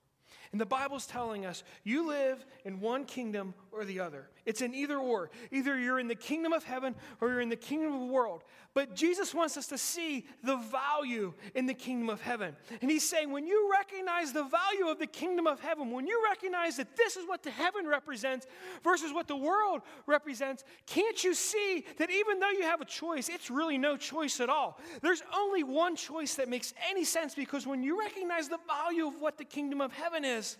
And 0.52 0.62
the 0.62 0.68
Bible's 0.68 1.08
telling 1.08 1.48
us 1.48 1.64
you 1.84 2.08
live 2.08 2.46
in 2.64 2.80
one 2.80 3.06
kingdom 3.06 3.56
or 3.72 3.86
the 3.86 4.02
other. 4.02 4.30
It's 4.48 4.62
an 4.62 4.74
either 4.74 4.98
or. 4.98 5.30
Either 5.52 5.78
you're 5.78 6.00
in 6.00 6.08
the 6.08 6.16
kingdom 6.16 6.54
of 6.54 6.64
heaven 6.64 6.96
or 7.20 7.28
you're 7.28 7.42
in 7.42 7.50
the 7.50 7.58
kingdom 7.58 7.94
of 7.94 8.00
the 8.00 8.06
world. 8.06 8.46
But 8.74 8.96
Jesus 8.96 9.34
wants 9.34 9.58
us 9.58 9.68
to 9.68 9.78
see 9.78 10.26
the 10.42 10.56
value 10.56 11.34
in 11.54 11.66
the 11.66 11.74
kingdom 11.74 12.10
of 12.10 12.22
heaven. 12.22 12.56
And 12.82 12.90
he's 12.90 13.08
saying 13.08 13.30
when 13.30 13.46
you 13.46 13.70
recognize 13.70 14.32
the 14.32 14.46
value 14.46 14.88
of 14.88 15.00
the 15.00 15.06
kingdom 15.06 15.48
of 15.48 15.60
heaven, 15.60 15.92
when 15.92 16.08
you 16.08 16.24
recognize 16.24 16.78
that 16.78 16.96
this 16.96 17.18
is 17.18 17.28
what 17.28 17.44
the 17.44 17.52
heaven 17.52 17.86
represents 17.86 18.48
versus 18.86 19.12
what 19.12 19.28
the 19.28 19.36
world 19.36 19.82
represents, 20.06 20.64
can't 20.86 21.22
you 21.26 21.34
see 21.34 21.84
that 21.98 22.10
even 22.10 22.40
though 22.40 22.50
you 22.52 22.64
have 22.64 22.80
a 22.80 22.86
choice, 22.86 23.28
it's 23.28 23.52
really 23.52 23.78
no 23.78 23.98
choice 23.98 24.40
at 24.40 24.48
all? 24.48 24.80
There's 25.02 25.24
only 25.36 25.64
one 25.64 25.98
choice 25.98 26.36
that 26.36 26.48
makes 26.48 26.74
any 26.90 27.04
sense 27.04 27.36
because 27.36 27.68
when 27.68 27.84
you 27.84 28.00
recognize 28.00 28.48
the 28.48 28.60
value 28.66 29.08
of 29.08 29.20
what 29.20 29.38
the 29.38 29.44
kingdom 29.44 29.82
of 29.82 29.92
heaven 29.92 30.24
is, 30.24 30.56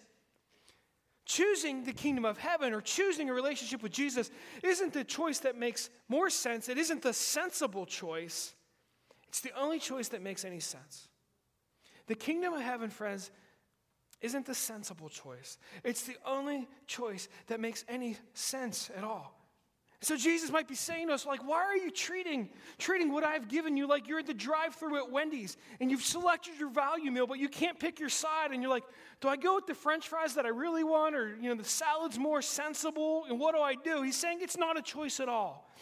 choosing 1.28 1.84
the 1.84 1.94
kingdom 1.94 2.26
of 2.26 2.38
heaven 2.38 2.74
or 2.74 2.82
choosing 2.82 3.30
a 3.30 3.34
relationship 3.34 3.84
with 3.84 3.92
Jesus 3.92 4.32
isn't 4.64 4.94
the 4.94 5.04
choice 5.04 5.40
that 5.40 5.58
makes 5.58 5.90
more 6.08 6.30
sense. 6.30 6.70
It 6.70 6.78
isn't 6.78 7.02
the 7.02 7.14
sensible 7.14 7.86
choice. 7.86 8.56
It's 9.28 9.42
the 9.42 9.52
only 9.60 9.78
choice 9.78 10.08
that 10.10 10.22
makes 10.22 10.46
any 10.46 10.62
sense. 10.62 11.10
The 12.08 12.16
kingdom 12.16 12.54
of 12.54 12.62
heaven, 12.62 12.90
friends, 12.90 13.30
isn't 14.22 14.46
the 14.46 14.56
sensible 14.56 15.10
choice. 15.10 15.58
It's 15.84 16.04
the 16.04 16.16
only 16.26 16.68
choice 16.88 17.28
that 17.48 17.60
makes 17.60 17.84
any 17.88 18.18
sense 18.34 18.90
at 18.96 19.04
all. 19.04 19.37
So 20.02 20.16
Jesus 20.16 20.52
might 20.52 20.68
be 20.68 20.76
saying 20.76 21.08
to 21.08 21.14
us, 21.16 21.26
like, 21.26 21.44
why 21.44 21.58
are 21.64 21.76
you 21.76 21.90
treating, 21.90 22.50
treating 22.78 23.12
what 23.12 23.24
I've 23.24 23.48
given 23.48 23.76
you 23.76 23.88
like 23.88 24.08
you're 24.08 24.20
at 24.20 24.28
the 24.28 24.34
drive-through 24.34 24.98
at 24.98 25.12
Wendy's 25.12 25.58
and 25.80 25.90
you've 25.90 26.04
selected 26.04 26.54
your 26.60 26.70
value 26.70 27.10
meal, 27.10 27.26
but 27.26 27.40
you 27.40 27.50
can't 27.50 27.80
pick 27.80 28.00
your 28.00 28.10
side, 28.10 28.52
and 28.52 28.62
you're 28.62 28.70
like, 28.70 28.84
do 29.22 29.28
I 29.28 29.38
go 29.38 29.56
with 29.56 29.66
the 29.66 29.74
French 29.74 30.08
fries 30.08 30.36
that 30.36 30.46
I 30.46 30.50
really 30.50 30.84
want, 30.84 31.16
or 31.16 31.36
you 31.42 31.50
know, 31.50 31.56
the 31.56 31.64
salad's 31.64 32.20
more 32.20 32.44
sensible, 32.44 33.26
and 33.28 33.40
what 33.40 33.56
do 33.56 33.62
I 33.62 33.74
do? 33.74 34.04
He's 34.04 34.16
saying 34.16 34.40
it's 34.42 34.58
not 34.58 34.78
a 34.78 34.84
choice 34.84 35.20
at 35.20 35.30
all. 35.30 35.74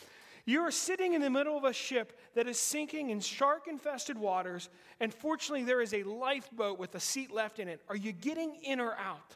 You 0.46 0.62
are 0.62 0.72
sitting 0.72 1.14
in 1.14 1.22
the 1.22 1.30
middle 1.30 1.58
of 1.58 1.66
a 1.66 1.74
ship 1.74 2.18
that 2.36 2.48
is 2.48 2.58
sinking 2.58 3.10
in 3.10 3.20
shark 3.20 3.68
infested 3.68 4.18
waters, 4.18 4.70
and 5.02 5.14
fortunately, 5.14 5.66
there 5.66 5.82
is 5.82 5.94
a 5.94 6.04
lifeboat 6.04 6.80
with 6.80 6.96
a 6.96 7.02
seat 7.02 7.32
left 7.32 7.60
in 7.60 7.68
it. 7.68 7.82
Are 7.90 7.98
you 7.98 8.14
getting 8.14 8.56
in 8.64 8.80
or 8.80 8.94
out? 8.94 9.36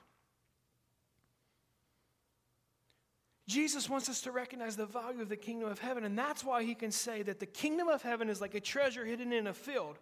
Jesus 3.49 3.89
wants 3.89 4.07
us 4.09 4.21
to 4.21 4.31
recognize 4.31 4.75
the 4.75 4.85
value 4.85 5.23
of 5.23 5.27
the 5.27 5.35
kingdom 5.35 5.69
of 5.69 5.79
heaven, 5.79 6.03
and 6.03 6.15
that's 6.15 6.43
why 6.43 6.63
he 6.63 6.75
can 6.75 6.91
say 6.91 7.23
that 7.23 7.39
the 7.39 7.47
kingdom 7.47 7.87
of 7.87 8.03
heaven 8.03 8.29
is 8.29 8.39
like 8.39 8.53
a 8.53 8.59
treasure 8.59 9.03
hidden 9.03 9.33
in 9.33 9.47
a 9.47 9.53
field. 9.55 9.97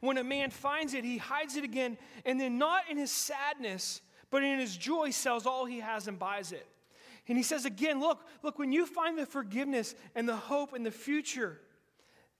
When 0.00 0.18
a 0.18 0.24
man 0.24 0.50
finds 0.50 0.94
it, 0.94 1.04
he 1.04 1.16
hides 1.16 1.54
it 1.54 1.62
again, 1.62 1.96
and 2.26 2.40
then 2.40 2.58
not 2.58 2.90
in 2.90 2.96
his 2.96 3.12
sadness, 3.12 4.00
but 4.30 4.42
in 4.42 4.58
his 4.58 4.76
joy, 4.76 5.10
sells 5.10 5.46
all 5.46 5.64
he 5.64 5.78
has 5.78 6.08
and 6.08 6.18
buys 6.18 6.50
it. 6.50 6.66
And 7.28 7.36
he 7.36 7.44
says 7.44 7.64
again, 7.64 8.00
look, 8.00 8.26
look, 8.42 8.58
when 8.58 8.72
you 8.72 8.84
find 8.84 9.16
the 9.16 9.26
forgiveness 9.26 9.94
and 10.16 10.28
the 10.28 10.34
hope 10.34 10.72
and 10.72 10.84
the 10.84 10.90
future 10.90 11.60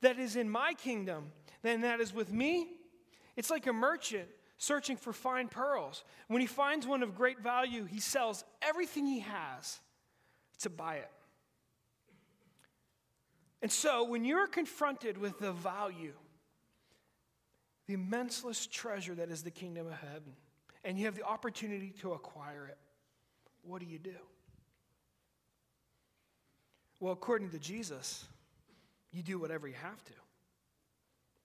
that 0.00 0.18
is 0.18 0.34
in 0.34 0.50
my 0.50 0.74
kingdom, 0.74 1.30
then 1.62 1.82
that 1.82 2.00
is 2.00 2.12
with 2.12 2.32
me. 2.32 2.66
It's 3.36 3.50
like 3.50 3.68
a 3.68 3.72
merchant 3.72 4.26
searching 4.56 4.96
for 4.96 5.12
fine 5.12 5.46
pearls. 5.46 6.02
When 6.26 6.40
he 6.40 6.48
finds 6.48 6.84
one 6.84 7.04
of 7.04 7.14
great 7.14 7.38
value, 7.38 7.84
he 7.84 8.00
sells 8.00 8.42
everything 8.60 9.06
he 9.06 9.20
has 9.20 9.78
to 10.60 10.70
buy 10.70 10.96
it. 10.96 11.10
And 13.60 13.72
so, 13.72 14.04
when 14.04 14.24
you're 14.24 14.46
confronted 14.46 15.18
with 15.18 15.38
the 15.38 15.52
value, 15.52 16.14
the 17.86 17.94
immenseless 17.94 18.66
treasure 18.66 19.14
that 19.16 19.30
is 19.30 19.42
the 19.42 19.50
kingdom 19.50 19.86
of 19.86 19.94
heaven, 19.94 20.34
and 20.84 20.98
you 20.98 21.06
have 21.06 21.16
the 21.16 21.24
opportunity 21.24 21.92
to 22.00 22.12
acquire 22.12 22.66
it, 22.66 22.78
what 23.62 23.80
do 23.80 23.86
you 23.86 23.98
do? 23.98 24.14
Well, 27.00 27.12
according 27.12 27.50
to 27.50 27.58
Jesus, 27.58 28.24
you 29.12 29.22
do 29.22 29.38
whatever 29.38 29.66
you 29.66 29.74
have 29.74 30.04
to, 30.04 30.12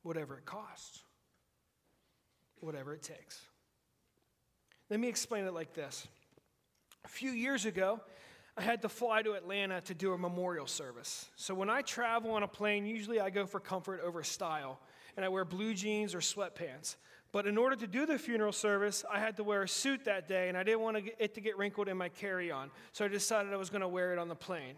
whatever 0.04 0.38
it 0.38 0.46
costs, 0.46 1.04
whatever 2.60 2.94
it 2.94 3.02
takes. 3.02 3.40
Let 4.90 5.00
me 5.00 5.08
explain 5.08 5.46
it 5.46 5.54
like 5.54 5.74
this. 5.74 6.08
A 7.06 7.08
few 7.08 7.32
years 7.32 7.66
ago, 7.66 8.02
I 8.56 8.62
had 8.62 8.84
to 8.84 8.90
fly 8.90 9.24
to 9.24 9.34
Atlanta 9.34 9.82
to 9.82 9.94
do 9.96 10.14
a 10.14 10.18
memorial 10.18 10.68
service. 10.68 11.30
So 11.36 11.56
when 11.56 11.70
I 11.70 11.82
travel 11.82 12.32
on 12.32 12.44
a 12.44 12.48
plane, 12.48 12.86
usually 12.86 13.20
I 13.20 13.32
go 13.32 13.48
for 13.48 13.60
comfort 13.60 14.02
over 14.02 14.24
style, 14.24 14.80
and 15.18 15.26
I 15.26 15.30
wear 15.30 15.44
blue 15.44 15.74
jeans 15.74 16.14
or 16.14 16.20
sweatpants. 16.20 16.98
But 17.32 17.48
in 17.48 17.58
order 17.58 17.76
to 17.76 17.88
do 17.88 18.06
the 18.06 18.20
funeral 18.20 18.52
service, 18.52 19.04
I 19.12 19.20
had 19.20 19.38
to 19.38 19.44
wear 19.44 19.64
a 19.64 19.68
suit 19.68 20.06
that 20.06 20.28
day, 20.28 20.50
and 20.50 20.58
I 20.58 20.62
didn't 20.62 20.82
want 20.82 20.98
it 21.18 21.34
to 21.34 21.42
get 21.42 21.58
wrinkled 21.58 21.88
in 21.88 21.98
my 21.98 22.10
carry 22.10 22.52
on. 22.52 22.70
So 22.92 23.06
I 23.06 23.08
decided 23.08 23.52
I 23.54 23.58
was 23.58 23.72
going 23.72 23.82
to 23.82 23.88
wear 23.88 24.14
it 24.14 24.20
on 24.20 24.28
the 24.28 24.36
plane. 24.36 24.76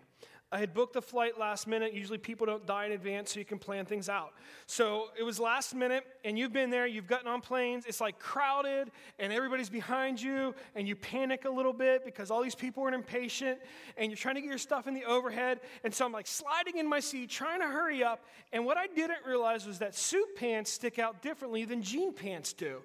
I 0.55 0.59
had 0.59 0.73
booked 0.73 0.93
the 0.93 1.01
flight 1.01 1.37
last 1.37 1.67
minute. 1.67 1.93
Usually 1.93 2.17
people 2.17 2.45
don't 2.45 2.65
die 2.65 2.85
in 2.85 2.93
advance, 2.93 3.33
so 3.33 3.39
you 3.39 3.45
can 3.45 3.59
plan 3.59 3.85
things 3.85 4.07
out. 4.07 4.31
So 4.67 5.09
it 5.19 5.23
was 5.23 5.37
last 5.37 5.75
minute, 5.75 6.05
and 6.23 6.39
you've 6.39 6.53
been 6.53 6.69
there, 6.69 6.87
you've 6.87 7.07
gotten 7.07 7.27
on 7.27 7.41
planes. 7.41 7.83
It's 7.85 7.99
like 7.99 8.19
crowded, 8.19 8.89
and 9.19 9.33
everybody's 9.33 9.69
behind 9.69 10.21
you, 10.21 10.55
and 10.73 10.87
you 10.87 10.95
panic 10.95 11.43
a 11.43 11.49
little 11.49 11.73
bit 11.73 12.05
because 12.05 12.31
all 12.31 12.41
these 12.41 12.55
people 12.55 12.83
are 12.83 12.93
impatient, 12.93 13.59
and 13.97 14.09
you're 14.09 14.15
trying 14.15 14.35
to 14.35 14.41
get 14.41 14.47
your 14.47 14.57
stuff 14.57 14.87
in 14.87 14.93
the 14.93 15.03
overhead. 15.03 15.59
And 15.83 15.93
so 15.93 16.05
I'm 16.05 16.13
like 16.13 16.25
sliding 16.25 16.77
in 16.77 16.87
my 16.87 17.01
seat, 17.01 17.29
trying 17.29 17.59
to 17.59 17.67
hurry 17.67 18.01
up. 18.01 18.23
And 18.53 18.65
what 18.65 18.77
I 18.77 18.87
didn't 18.87 19.25
realize 19.27 19.67
was 19.67 19.79
that 19.79 19.93
suit 19.93 20.37
pants 20.37 20.71
stick 20.71 20.99
out 20.99 21.21
differently 21.21 21.65
than 21.65 21.81
jean 21.81 22.13
pants 22.13 22.53
do. 22.53 22.81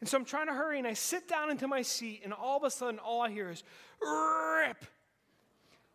And 0.00 0.08
so 0.08 0.16
I'm 0.16 0.24
trying 0.24 0.46
to 0.46 0.54
hurry, 0.54 0.78
and 0.78 0.88
I 0.88 0.94
sit 0.94 1.28
down 1.28 1.50
into 1.50 1.68
my 1.68 1.82
seat, 1.82 2.22
and 2.24 2.32
all 2.32 2.56
of 2.56 2.64
a 2.64 2.70
sudden, 2.70 2.98
all 2.98 3.20
I 3.20 3.28
hear 3.28 3.50
is 3.50 3.62
rip 4.00 4.86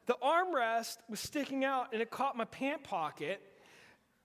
the 0.06 0.18
armrest 0.24 0.98
was 1.10 1.20
sticking 1.20 1.64
out 1.64 1.90
and 1.94 2.02
it 2.02 2.10
caught 2.10 2.38
my 2.38 2.46
pant 2.46 2.84
pocket 2.84 3.42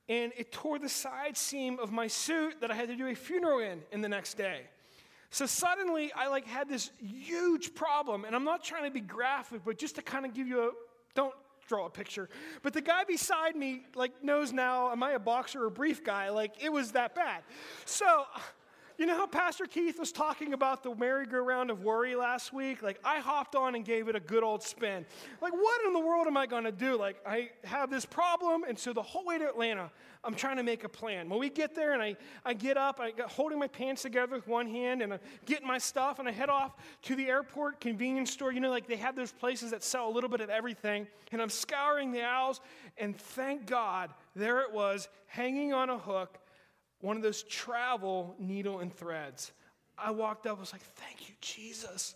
and 0.08 0.32
it 0.36 0.50
tore 0.52 0.78
the 0.78 0.88
side 0.88 1.36
seam 1.36 1.78
of 1.78 1.92
my 1.92 2.06
suit 2.06 2.60
that 2.60 2.70
I 2.70 2.74
had 2.74 2.88
to 2.88 2.96
do 2.96 3.06
a 3.06 3.14
funeral 3.14 3.60
in 3.60 3.80
in 3.92 4.00
the 4.00 4.08
next 4.08 4.34
day. 4.34 4.62
So 5.30 5.46
suddenly 5.46 6.12
I 6.12 6.28
like 6.28 6.46
had 6.46 6.68
this 6.68 6.90
huge 6.98 7.74
problem 7.74 8.24
and 8.24 8.34
I'm 8.34 8.44
not 8.44 8.64
trying 8.64 8.84
to 8.84 8.90
be 8.90 9.00
graphic 9.00 9.62
but 9.64 9.78
just 9.78 9.96
to 9.96 10.02
kind 10.02 10.26
of 10.26 10.34
give 10.34 10.48
you 10.48 10.62
a 10.62 10.70
don't 11.14 11.34
draw 11.68 11.86
a 11.86 11.90
picture. 11.90 12.28
But 12.62 12.72
the 12.72 12.80
guy 12.80 13.04
beside 13.04 13.54
me 13.54 13.84
like 13.94 14.24
knows 14.24 14.52
now 14.52 14.90
am 14.90 15.02
I 15.02 15.12
a 15.12 15.20
boxer 15.20 15.62
or 15.62 15.66
a 15.66 15.70
brief 15.70 16.04
guy? 16.04 16.30
Like 16.30 16.62
it 16.62 16.72
was 16.72 16.92
that 16.92 17.14
bad. 17.14 17.42
So 17.84 18.24
you 19.00 19.06
know 19.06 19.16
how 19.16 19.26
Pastor 19.26 19.64
Keith 19.64 19.98
was 19.98 20.12
talking 20.12 20.52
about 20.52 20.82
the 20.82 20.94
merry-go-round 20.94 21.70
of 21.70 21.82
worry 21.82 22.14
last 22.14 22.52
week? 22.52 22.82
Like, 22.82 23.00
I 23.02 23.20
hopped 23.20 23.56
on 23.56 23.74
and 23.74 23.82
gave 23.82 24.08
it 24.08 24.14
a 24.14 24.20
good 24.20 24.42
old 24.44 24.62
spin. 24.62 25.06
Like, 25.40 25.54
what 25.54 25.86
in 25.86 25.94
the 25.94 26.00
world 26.00 26.26
am 26.26 26.36
I 26.36 26.44
going 26.44 26.64
to 26.64 26.72
do? 26.72 26.98
Like, 26.98 27.16
I 27.24 27.48
have 27.64 27.88
this 27.88 28.04
problem, 28.04 28.62
and 28.68 28.78
so 28.78 28.92
the 28.92 29.00
whole 29.00 29.24
way 29.24 29.38
to 29.38 29.48
Atlanta, 29.48 29.90
I'm 30.22 30.34
trying 30.34 30.58
to 30.58 30.62
make 30.62 30.84
a 30.84 30.88
plan. 30.90 31.30
When 31.30 31.40
we 31.40 31.48
get 31.48 31.74
there, 31.74 31.94
and 31.94 32.02
I, 32.02 32.14
I 32.44 32.52
get 32.52 32.76
up, 32.76 33.00
I 33.00 33.12
got 33.12 33.30
holding 33.30 33.58
my 33.58 33.68
pants 33.68 34.02
together 34.02 34.34
with 34.34 34.46
one 34.46 34.66
hand, 34.66 35.00
and 35.00 35.14
I'm 35.14 35.20
getting 35.46 35.66
my 35.66 35.78
stuff, 35.78 36.18
and 36.18 36.28
I 36.28 36.32
head 36.32 36.50
off 36.50 36.76
to 37.04 37.16
the 37.16 37.26
airport 37.26 37.80
convenience 37.80 38.30
store. 38.30 38.52
You 38.52 38.60
know, 38.60 38.68
like 38.68 38.86
they 38.86 38.96
have 38.96 39.16
those 39.16 39.32
places 39.32 39.70
that 39.70 39.82
sell 39.82 40.10
a 40.10 40.12
little 40.12 40.28
bit 40.28 40.42
of 40.42 40.50
everything, 40.50 41.06
and 41.32 41.40
I'm 41.40 41.48
scouring 41.48 42.12
the 42.12 42.22
aisles, 42.22 42.60
and 42.98 43.16
thank 43.16 43.64
God, 43.64 44.10
there 44.36 44.60
it 44.60 44.70
was, 44.74 45.08
hanging 45.26 45.72
on 45.72 45.88
a 45.88 45.98
hook 45.98 46.36
one 47.00 47.16
of 47.16 47.22
those 47.22 47.42
travel 47.44 48.34
needle 48.38 48.80
and 48.80 48.92
threads. 48.92 49.52
I 49.98 50.10
walked 50.10 50.46
up, 50.46 50.58
I 50.58 50.60
was 50.60 50.72
like, 50.72 50.82
thank 50.82 51.28
you, 51.28 51.34
Jesus. 51.40 52.14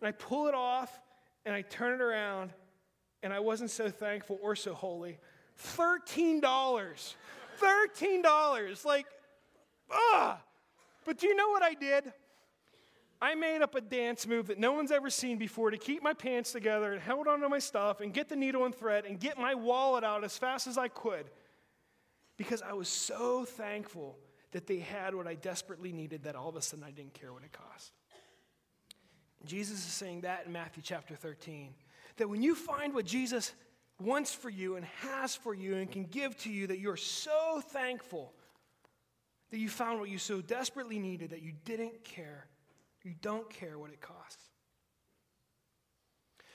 And 0.00 0.08
I 0.08 0.12
pull 0.12 0.48
it 0.48 0.54
off 0.54 1.00
and 1.44 1.54
I 1.54 1.62
turn 1.62 1.94
it 1.94 2.00
around, 2.00 2.50
and 3.22 3.32
I 3.32 3.40
wasn't 3.40 3.70
so 3.70 3.90
thankful 3.90 4.38
or 4.42 4.54
so 4.54 4.74
holy. 4.74 5.18
$13. 5.76 6.40
$13. 6.40 8.84
Like, 8.84 9.06
ah. 9.90 10.40
But 11.04 11.18
do 11.18 11.26
you 11.26 11.34
know 11.34 11.48
what 11.48 11.62
I 11.62 11.74
did? 11.74 12.12
I 13.20 13.34
made 13.34 13.62
up 13.62 13.74
a 13.74 13.80
dance 13.80 14.26
move 14.26 14.48
that 14.48 14.58
no 14.58 14.72
one's 14.72 14.90
ever 14.90 15.10
seen 15.10 15.36
before 15.36 15.70
to 15.70 15.78
keep 15.78 16.02
my 16.02 16.12
pants 16.12 16.52
together 16.52 16.92
and 16.92 17.00
held 17.00 17.28
onto 17.28 17.48
my 17.48 17.60
stuff 17.60 18.00
and 18.00 18.12
get 18.12 18.28
the 18.28 18.36
needle 18.36 18.64
and 18.64 18.74
thread 18.74 19.04
and 19.04 19.18
get 19.18 19.38
my 19.38 19.54
wallet 19.54 20.02
out 20.02 20.24
as 20.24 20.36
fast 20.36 20.66
as 20.66 20.76
I 20.76 20.88
could 20.88 21.26
because 22.36 22.62
I 22.62 22.72
was 22.72 22.88
so 22.88 23.44
thankful 23.44 24.18
that 24.52 24.66
they 24.66 24.78
had 24.78 25.14
what 25.14 25.26
I 25.26 25.34
desperately 25.34 25.92
needed 25.92 26.24
that 26.24 26.36
all 26.36 26.48
of 26.48 26.56
a 26.56 26.62
sudden 26.62 26.84
I 26.84 26.90
didn't 26.90 27.14
care 27.14 27.32
what 27.32 27.42
it 27.42 27.52
cost. 27.52 27.92
Jesus 29.44 29.78
is 29.78 29.92
saying 29.92 30.22
that 30.22 30.46
in 30.46 30.52
Matthew 30.52 30.82
chapter 30.82 31.16
13. 31.16 31.74
That 32.16 32.28
when 32.28 32.42
you 32.42 32.54
find 32.54 32.94
what 32.94 33.06
Jesus 33.06 33.52
wants 34.00 34.34
for 34.34 34.50
you 34.50 34.76
and 34.76 34.84
has 35.00 35.34
for 35.34 35.54
you 35.54 35.76
and 35.76 35.90
can 35.90 36.04
give 36.04 36.36
to 36.38 36.50
you, 36.50 36.66
that 36.68 36.78
you're 36.78 36.96
so 36.96 37.60
thankful 37.70 38.32
that 39.50 39.58
you 39.58 39.68
found 39.68 40.00
what 40.00 40.08
you 40.08 40.18
so 40.18 40.40
desperately 40.40 40.98
needed 40.98 41.30
that 41.30 41.42
you 41.42 41.52
didn't 41.64 42.04
care. 42.04 42.46
You 43.02 43.14
don't 43.20 43.48
care 43.50 43.78
what 43.78 43.90
it 43.90 44.00
costs. 44.00 44.44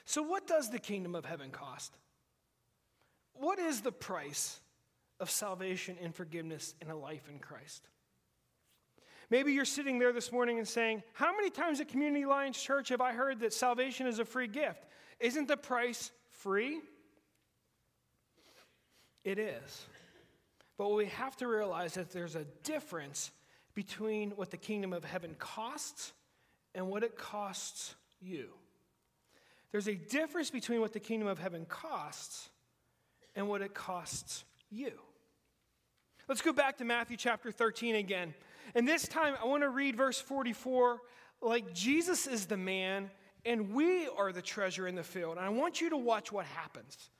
So, 0.06 0.24
what 0.24 0.48
does 0.48 0.70
the 0.70 0.80
kingdom 0.80 1.16
of 1.16 1.26
heaven 1.26 1.52
cost? 1.52 1.94
What 3.34 3.60
is 3.60 3.82
the 3.82 3.92
price 3.92 4.60
of 5.20 5.30
salvation 5.30 5.98
and 6.02 6.14
forgiveness 6.14 6.76
and 6.82 6.92
a 6.92 6.96
life 6.96 7.28
in 7.30 7.40
Christ. 7.40 7.88
Maybe 9.30 9.52
you're 9.52 9.66
sitting 9.66 10.00
there 10.00 10.14
this 10.14 10.32
morning 10.32 10.58
and 10.58 10.68
saying, 10.68 11.04
How 11.14 11.36
many 11.36 11.50
times 11.50 11.82
at 11.82 11.90
Community 11.90 12.24
Alliance 12.24 12.62
Church 12.62 12.90
have 12.90 13.02
I 13.02 13.12
heard 13.12 13.42
that 13.42 13.54
salvation 13.54 14.08
is 14.08 14.20
a 14.20 14.26
free 14.26 14.48
gift? 14.48 14.86
Isn't 15.20 15.48
the 15.48 15.58
price 15.58 16.12
free? 16.30 16.80
It 19.24 19.38
is. 19.38 19.86
But 20.78 20.94
we 20.94 21.08
have 21.08 21.36
to 21.38 21.48
realize 21.48 21.96
that 21.96 22.12
there's 22.12 22.36
a 22.36 22.46
difference 22.64 23.32
between 23.74 24.32
what 24.32 24.52
the 24.52 24.58
kingdom 24.58 24.94
of 24.94 25.04
heaven 25.04 25.36
costs 25.38 26.14
and 26.74 26.88
what 26.88 27.04
it 27.04 27.18
costs 27.18 27.96
you. 28.22 28.50
There's 29.72 29.88
a 29.88 29.96
difference 29.96 30.50
between 30.50 30.80
what 30.80 30.94
the 30.94 31.00
kingdom 31.00 31.28
of 31.28 31.40
heaven 31.40 31.66
costs 31.66 32.50
and 33.36 33.50
what 33.50 33.62
it 33.62 33.74
costs 33.74 34.46
you. 34.70 34.94
Let's 36.28 36.42
go 36.42 36.52
back 36.52 36.78
to 36.80 36.84
Matthew 36.84 37.16
chapter 37.16 37.54
13 37.54 37.96
again. 37.96 38.34
And 38.76 38.86
this 38.86 39.08
time 39.08 39.36
I 39.42 39.46
want 39.48 39.64
to 39.64 39.70
read 39.70 39.96
verse 39.96 40.20
44 40.20 41.00
like 41.42 41.74
Jesus 41.74 42.28
is 42.28 42.48
the 42.48 42.58
man 42.58 43.10
and 43.46 43.74
we 43.74 44.10
are 44.10 44.34
the 44.34 44.42
treasure 44.42 44.90
in 44.90 44.96
the 44.96 45.04
field. 45.04 45.38
And 45.38 45.46
I 45.46 45.50
want 45.50 45.80
you 45.80 45.90
to 45.92 45.98
watch 45.98 46.34
what 46.34 46.46
happens. 46.46 47.12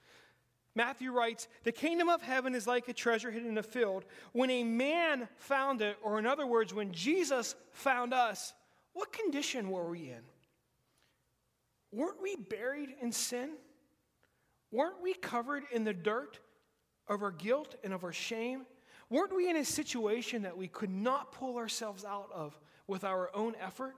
Matthew 0.74 1.10
writes, 1.10 1.48
The 1.64 1.72
kingdom 1.72 2.10
of 2.10 2.20
heaven 2.20 2.54
is 2.54 2.66
like 2.66 2.86
a 2.88 2.92
treasure 2.92 3.30
hidden 3.30 3.48
in 3.48 3.56
a 3.56 3.62
field. 3.62 4.04
When 4.32 4.50
a 4.50 4.62
man 4.62 5.26
found 5.36 5.80
it, 5.80 5.96
or 6.02 6.18
in 6.18 6.26
other 6.26 6.46
words, 6.46 6.74
when 6.74 6.92
Jesus 6.92 7.54
found 7.72 8.12
us, 8.12 8.52
what 8.92 9.10
condition 9.10 9.70
were 9.70 9.88
we 9.88 10.10
in? 10.10 10.20
Weren't 11.92 12.20
we 12.20 12.36
buried 12.36 12.90
in 13.00 13.10
sin? 13.10 13.52
Weren't 14.70 15.02
we 15.02 15.14
covered 15.14 15.62
in 15.72 15.84
the 15.84 15.94
dirt 15.94 16.38
of 17.06 17.22
our 17.22 17.30
guilt 17.30 17.74
and 17.82 17.94
of 17.94 18.04
our 18.04 18.12
shame? 18.12 18.66
Weren't 19.10 19.34
we 19.34 19.48
in 19.48 19.56
a 19.56 19.64
situation 19.64 20.42
that 20.42 20.56
we 20.56 20.68
could 20.68 20.90
not 20.90 21.32
pull 21.32 21.56
ourselves 21.56 22.04
out 22.04 22.30
of 22.34 22.58
with 22.86 23.04
our 23.04 23.30
own 23.34 23.54
effort? 23.60 23.94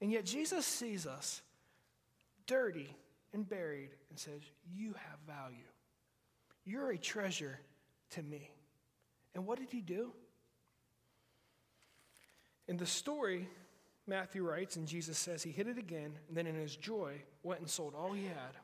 And 0.00 0.10
yet 0.10 0.24
Jesus 0.24 0.64
sees 0.64 1.06
us 1.06 1.42
dirty 2.46 2.96
and 3.32 3.48
buried 3.48 3.90
and 4.10 4.18
says, 4.18 4.40
You 4.74 4.94
have 4.94 5.18
value. 5.26 5.64
You're 6.64 6.90
a 6.90 6.98
treasure 6.98 7.58
to 8.10 8.22
me. 8.22 8.50
And 9.34 9.46
what 9.46 9.58
did 9.58 9.70
he 9.70 9.80
do? 9.80 10.12
In 12.68 12.76
the 12.76 12.86
story, 12.86 13.48
Matthew 14.06 14.42
writes, 14.42 14.76
and 14.76 14.86
Jesus 14.86 15.18
says 15.18 15.42
he 15.42 15.50
hid 15.50 15.68
it 15.68 15.78
again, 15.78 16.12
and 16.28 16.36
then 16.36 16.46
in 16.46 16.54
his 16.54 16.76
joy 16.76 17.22
went 17.42 17.60
and 17.60 17.68
sold 17.68 17.94
all 17.94 18.12
he 18.12 18.24
had. 18.24 18.56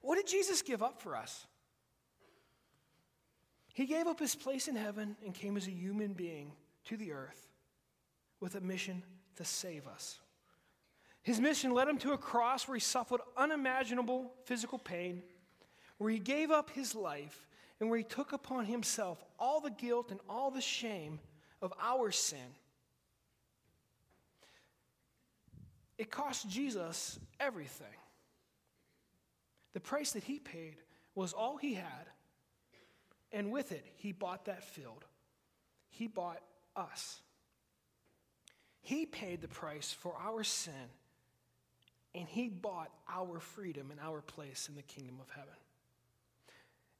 What 0.00 0.16
did 0.16 0.26
Jesus 0.26 0.62
give 0.62 0.82
up 0.82 1.00
for 1.00 1.16
us? 1.16 1.46
He 3.78 3.86
gave 3.86 4.08
up 4.08 4.18
his 4.18 4.34
place 4.34 4.66
in 4.66 4.74
heaven 4.74 5.16
and 5.24 5.32
came 5.32 5.56
as 5.56 5.68
a 5.68 5.70
human 5.70 6.12
being 6.12 6.50
to 6.86 6.96
the 6.96 7.12
earth 7.12 7.46
with 8.40 8.56
a 8.56 8.60
mission 8.60 9.04
to 9.36 9.44
save 9.44 9.86
us. 9.86 10.18
His 11.22 11.38
mission 11.38 11.72
led 11.72 11.86
him 11.86 11.96
to 11.98 12.10
a 12.10 12.18
cross 12.18 12.66
where 12.66 12.74
he 12.74 12.80
suffered 12.80 13.20
unimaginable 13.36 14.32
physical 14.46 14.80
pain, 14.80 15.22
where 15.98 16.10
he 16.10 16.18
gave 16.18 16.50
up 16.50 16.70
his 16.70 16.96
life, 16.96 17.46
and 17.78 17.88
where 17.88 17.98
he 17.98 18.02
took 18.02 18.32
upon 18.32 18.64
himself 18.64 19.24
all 19.38 19.60
the 19.60 19.70
guilt 19.70 20.10
and 20.10 20.18
all 20.28 20.50
the 20.50 20.60
shame 20.60 21.20
of 21.62 21.72
our 21.80 22.10
sin. 22.10 22.56
It 25.98 26.10
cost 26.10 26.48
Jesus 26.48 27.20
everything. 27.38 27.86
The 29.72 29.78
price 29.78 30.10
that 30.14 30.24
he 30.24 30.40
paid 30.40 30.78
was 31.14 31.32
all 31.32 31.58
he 31.58 31.74
had, 31.74 32.08
and 33.32 33.50
with 33.50 33.72
it, 33.72 33.84
he 33.96 34.12
bought 34.12 34.46
that 34.46 34.64
field. 34.64 35.04
He 35.90 36.06
bought 36.06 36.40
us. 36.76 37.20
He 38.80 39.04
paid 39.04 39.42
the 39.42 39.48
price 39.48 39.92
for 39.92 40.14
our 40.18 40.42
sin, 40.44 40.72
and 42.14 42.26
He 42.28 42.48
bought 42.48 42.90
our 43.12 43.38
freedom 43.40 43.90
and 43.90 44.00
our 44.00 44.22
place 44.22 44.68
in 44.68 44.76
the 44.76 44.82
kingdom 44.82 45.16
of 45.20 45.28
heaven. 45.30 45.54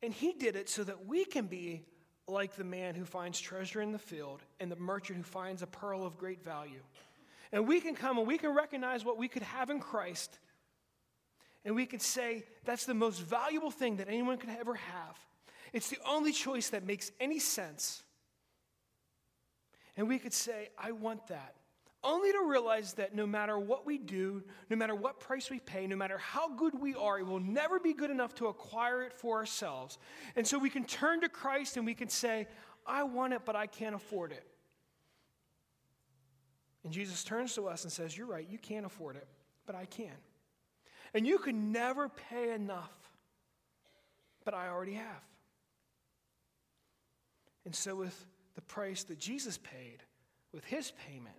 And 0.02 0.12
He 0.12 0.32
did 0.32 0.56
it 0.56 0.68
so 0.68 0.84
that 0.84 1.06
we 1.06 1.24
can 1.24 1.46
be 1.46 1.84
like 2.26 2.56
the 2.56 2.64
man 2.64 2.94
who 2.94 3.06
finds 3.06 3.40
treasure 3.40 3.80
in 3.80 3.92
the 3.92 3.98
field 3.98 4.42
and 4.60 4.70
the 4.70 4.76
merchant 4.76 5.16
who 5.16 5.22
finds 5.22 5.62
a 5.62 5.66
pearl 5.66 6.04
of 6.04 6.18
great 6.18 6.44
value. 6.44 6.82
And 7.52 7.66
we 7.66 7.80
can 7.80 7.94
come 7.94 8.18
and 8.18 8.26
we 8.26 8.36
can 8.36 8.54
recognize 8.54 9.02
what 9.02 9.16
we 9.16 9.28
could 9.28 9.42
have 9.42 9.70
in 9.70 9.80
Christ, 9.80 10.38
and 11.64 11.74
we 11.74 11.86
can 11.86 12.00
say, 12.00 12.44
that's 12.64 12.84
the 12.84 12.94
most 12.94 13.20
valuable 13.22 13.70
thing 13.70 13.96
that 13.96 14.08
anyone 14.08 14.36
could 14.36 14.50
ever 14.50 14.74
have. 14.74 15.18
It's 15.72 15.90
the 15.90 15.98
only 16.08 16.32
choice 16.32 16.70
that 16.70 16.86
makes 16.86 17.10
any 17.20 17.38
sense. 17.38 18.02
And 19.96 20.08
we 20.08 20.18
could 20.18 20.32
say, 20.32 20.68
I 20.78 20.92
want 20.92 21.26
that 21.28 21.54
only 22.04 22.30
to 22.30 22.44
realize 22.46 22.94
that 22.94 23.14
no 23.14 23.26
matter 23.26 23.58
what 23.58 23.84
we 23.84 23.98
do, 23.98 24.42
no 24.70 24.76
matter 24.76 24.94
what 24.94 25.18
price 25.18 25.50
we 25.50 25.58
pay, 25.58 25.86
no 25.86 25.96
matter 25.96 26.18
how 26.18 26.54
good 26.54 26.78
we 26.80 26.94
are, 26.94 27.18
it 27.18 27.26
will 27.26 27.40
never 27.40 27.80
be 27.80 27.92
good 27.92 28.10
enough 28.10 28.34
to 28.36 28.46
acquire 28.46 29.02
it 29.02 29.12
for 29.12 29.36
ourselves. 29.36 29.98
And 30.36 30.46
so 30.46 30.58
we 30.58 30.70
can 30.70 30.84
turn 30.84 31.20
to 31.22 31.28
Christ 31.28 31.76
and 31.76 31.84
we 31.84 31.94
can 31.94 32.08
say, 32.08 32.46
I 32.86 33.02
want 33.02 33.32
it, 33.32 33.42
but 33.44 33.56
I 33.56 33.66
can't 33.66 33.94
afford 33.94 34.32
it. 34.32 34.44
And 36.84 36.92
Jesus 36.92 37.24
turns 37.24 37.54
to 37.56 37.66
us 37.66 37.82
and 37.82 37.92
says, 37.92 38.16
You're 38.16 38.28
right, 38.28 38.46
you 38.48 38.58
can't 38.58 38.86
afford 38.86 39.16
it, 39.16 39.26
but 39.66 39.74
I 39.74 39.84
can. 39.84 40.14
And 41.12 41.26
you 41.26 41.38
can 41.38 41.72
never 41.72 42.08
pay 42.08 42.54
enough, 42.54 42.92
but 44.44 44.54
I 44.54 44.68
already 44.68 44.94
have. 44.94 45.27
And 47.68 47.76
so, 47.76 47.96
with 47.96 48.24
the 48.54 48.62
price 48.62 49.04
that 49.04 49.18
Jesus 49.18 49.58
paid, 49.58 49.98
with 50.54 50.64
his 50.64 50.90
payment, 51.06 51.36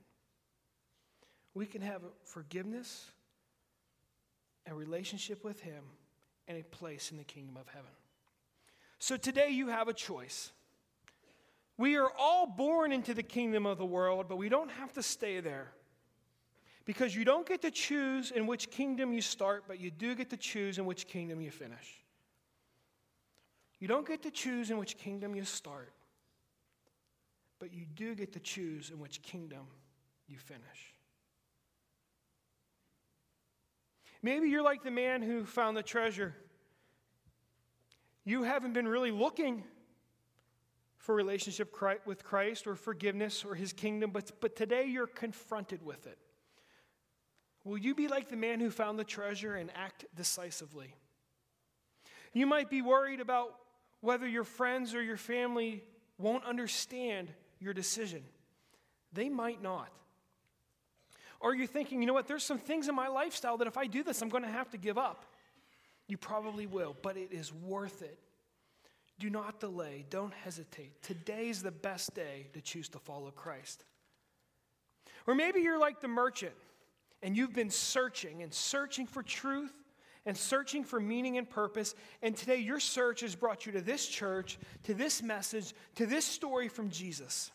we 1.56 1.66
can 1.66 1.82
have 1.82 2.04
forgiveness, 2.24 3.10
a 4.70 4.76
relationship 4.76 5.44
with 5.44 5.60
Him, 5.60 5.84
and 6.48 6.56
a 6.56 6.64
place 6.66 7.10
in 7.10 7.18
the 7.18 7.24
kingdom 7.24 7.58
of 7.58 7.68
heaven. 7.70 7.90
So 9.00 9.18
today 9.18 9.50
you 9.50 9.70
have 9.70 9.88
a 9.88 9.94
choice. 9.94 10.52
We 11.80 11.98
are 11.98 12.12
all 12.16 12.46
born 12.46 12.92
into 12.92 13.16
the 13.16 13.24
kingdom 13.24 13.66
of 13.66 13.80
the 13.80 13.86
world, 13.88 14.28
but 14.30 14.38
we 14.38 14.50
don't 14.50 14.70
have 14.70 14.94
to 14.94 15.02
stay 15.02 15.40
there. 15.40 15.72
Because 16.86 17.16
you 17.16 17.26
don't 17.26 17.48
get 17.48 17.64
to 17.64 17.72
choose 17.72 18.30
in 18.30 18.46
which 18.46 18.70
kingdom 18.70 19.14
you 19.14 19.22
start, 19.22 19.64
but 19.68 19.80
you 19.80 19.90
do 19.90 20.14
get 20.14 20.30
to 20.30 20.38
choose 20.38 20.78
in 20.78 20.86
which 20.86 21.08
kingdom 21.08 21.42
you 21.42 21.50
finish. 21.50 22.04
You 23.80 23.88
don't 23.88 24.08
get 24.08 24.22
to 24.22 24.30
choose 24.30 24.70
in 24.70 24.78
which 24.78 24.96
kingdom 24.96 25.34
you 25.34 25.44
start, 25.44 25.92
but 27.60 27.74
you 27.74 27.86
do 27.86 28.16
get 28.16 28.34
to 28.34 28.40
choose 28.40 28.90
in 28.90 29.00
which 29.00 29.22
kingdom 29.22 29.68
you 30.28 30.38
finish. 30.38 30.94
Maybe 34.22 34.50
you're 34.50 34.64
like 34.64 34.84
the 34.84 34.92
man 34.92 35.22
who 35.22 35.46
found 35.46 35.78
the 35.78 35.84
treasure. 35.84 36.36
You 38.26 38.44
haven't 38.44 38.74
been 38.74 38.88
really 38.88 39.12
looking 39.12 39.64
for 40.98 41.16
relationship 41.16 41.76
with 42.06 42.24
Christ 42.24 42.68
or 42.68 42.76
forgiveness 42.76 43.46
or 43.46 43.56
his 43.56 43.72
kingdom, 43.72 44.12
but, 44.12 44.32
but 44.42 44.56
today 44.56 44.86
you're 44.86 45.08
confronted 45.08 45.84
with 45.84 46.06
it. 46.06 46.18
Will 47.64 47.78
you 47.78 47.96
be 47.96 48.08
like 48.08 48.30
the 48.30 48.36
man 48.36 48.60
who 48.60 48.70
found 48.70 49.00
the 49.00 49.04
treasure 49.04 49.56
and 49.56 49.70
act 49.76 50.06
decisively? 50.16 50.94
You 52.34 52.46
might 52.46 52.70
be 52.70 52.82
worried 52.82 53.22
about 53.22 53.56
whether 54.02 54.28
your 54.28 54.44
friends 54.44 54.94
or 54.94 55.02
your 55.02 55.18
family 55.18 55.84
won't 56.18 56.46
understand 56.46 57.32
your 57.60 57.74
decision. 57.74 58.24
They 59.14 59.30
might 59.30 59.62
not. 59.62 59.90
Or 61.40 61.56
you're 61.56 61.68
thinking, 61.68 62.02
you 62.02 62.08
know 62.08 62.14
what, 62.14 62.28
there's 62.28 62.44
some 62.44 62.58
things 62.60 62.88
in 62.88 62.96
my 62.96 63.08
lifestyle 63.08 63.58
that 63.58 63.68
if 63.68 63.78
I 63.78 63.88
do 63.88 64.04
this, 64.04 64.22
I'm 64.22 64.30
going 64.30 64.44
to 64.44 64.50
have 64.50 64.70
to 64.72 64.78
give 64.78 64.98
up. 64.98 65.26
You 66.08 66.18
probably 66.18 66.66
will, 66.66 66.96
but 67.02 67.18
it 67.18 67.32
is 67.32 67.54
worth 67.54 68.02
it. 68.02 68.20
Do 69.20 69.30
not 69.30 69.60
delay. 69.60 70.06
Don't 70.10 70.34
hesitate. 70.34 71.02
Today's 71.02 71.62
the 71.62 71.72
best 71.72 72.14
day 72.14 72.48
to 72.54 72.62
choose 72.62 72.90
to 72.90 73.00
follow 73.00 73.32
Christ. 73.32 73.84
Or 75.28 75.36
maybe 75.36 75.62
you're 75.62 75.80
like 75.80 76.02
the 76.02 76.08
merchant 76.08 76.54
and 77.22 77.36
you've 77.36 77.54
been 77.54 77.70
searching 77.70 78.44
and 78.44 78.54
searching 78.54 79.06
for 79.06 79.22
truth 79.22 79.74
and 80.30 80.38
searching 80.38 80.84
for 80.84 81.00
meaning 81.00 81.40
and 81.40 81.50
purpose. 81.50 81.96
And 82.22 82.38
today 82.38 82.58
your 82.58 82.80
search 82.80 83.22
has 83.22 83.34
brought 83.34 83.66
you 83.66 83.72
to 83.72 83.82
this 83.82 84.06
church, 84.06 84.60
to 84.84 84.94
this 84.94 85.24
message, 85.24 85.74
to 85.96 86.06
this 86.06 86.24
story 86.24 86.68
from 86.68 86.92
Jesus. 86.92 87.50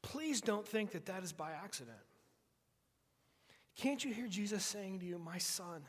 Please 0.00 0.40
don't 0.40 0.66
think 0.66 0.92
that 0.92 1.06
that 1.06 1.24
is 1.24 1.32
by 1.32 1.50
accident. 1.50 1.98
Can't 3.74 4.04
you 4.04 4.14
hear 4.14 4.28
Jesus 4.28 4.62
saying 4.62 5.00
to 5.00 5.06
you, 5.06 5.18
My 5.18 5.38
son, 5.38 5.82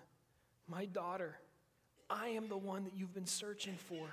my 0.68 0.86
daughter, 0.86 1.38
I 2.10 2.30
am 2.30 2.48
the 2.48 2.58
one 2.58 2.86
that 2.86 2.96
you've 2.96 3.14
been 3.14 3.28
searching 3.28 3.76
for. 3.76 4.08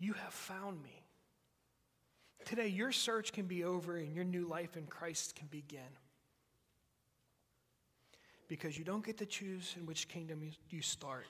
You 0.00 0.14
have 0.14 0.34
found 0.34 0.82
me. 0.82 1.04
Today, 2.44 2.66
your 2.66 2.90
search 2.90 3.32
can 3.32 3.46
be 3.46 3.62
over 3.62 3.96
and 3.96 4.12
your 4.16 4.24
new 4.24 4.48
life 4.48 4.76
in 4.76 4.86
Christ 4.86 5.36
can 5.36 5.46
begin. 5.46 5.80
Because 8.52 8.76
you 8.76 8.84
don't 8.84 9.02
get 9.02 9.16
to 9.16 9.24
choose 9.24 9.74
in 9.78 9.86
which 9.86 10.08
kingdom 10.08 10.42
you 10.68 10.82
start. 10.82 11.24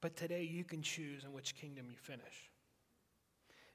But 0.00 0.16
today, 0.16 0.42
you 0.42 0.64
can 0.64 0.80
choose 0.80 1.22
in 1.22 1.34
which 1.34 1.54
kingdom 1.54 1.84
you 1.90 1.98
finish. 1.98 2.48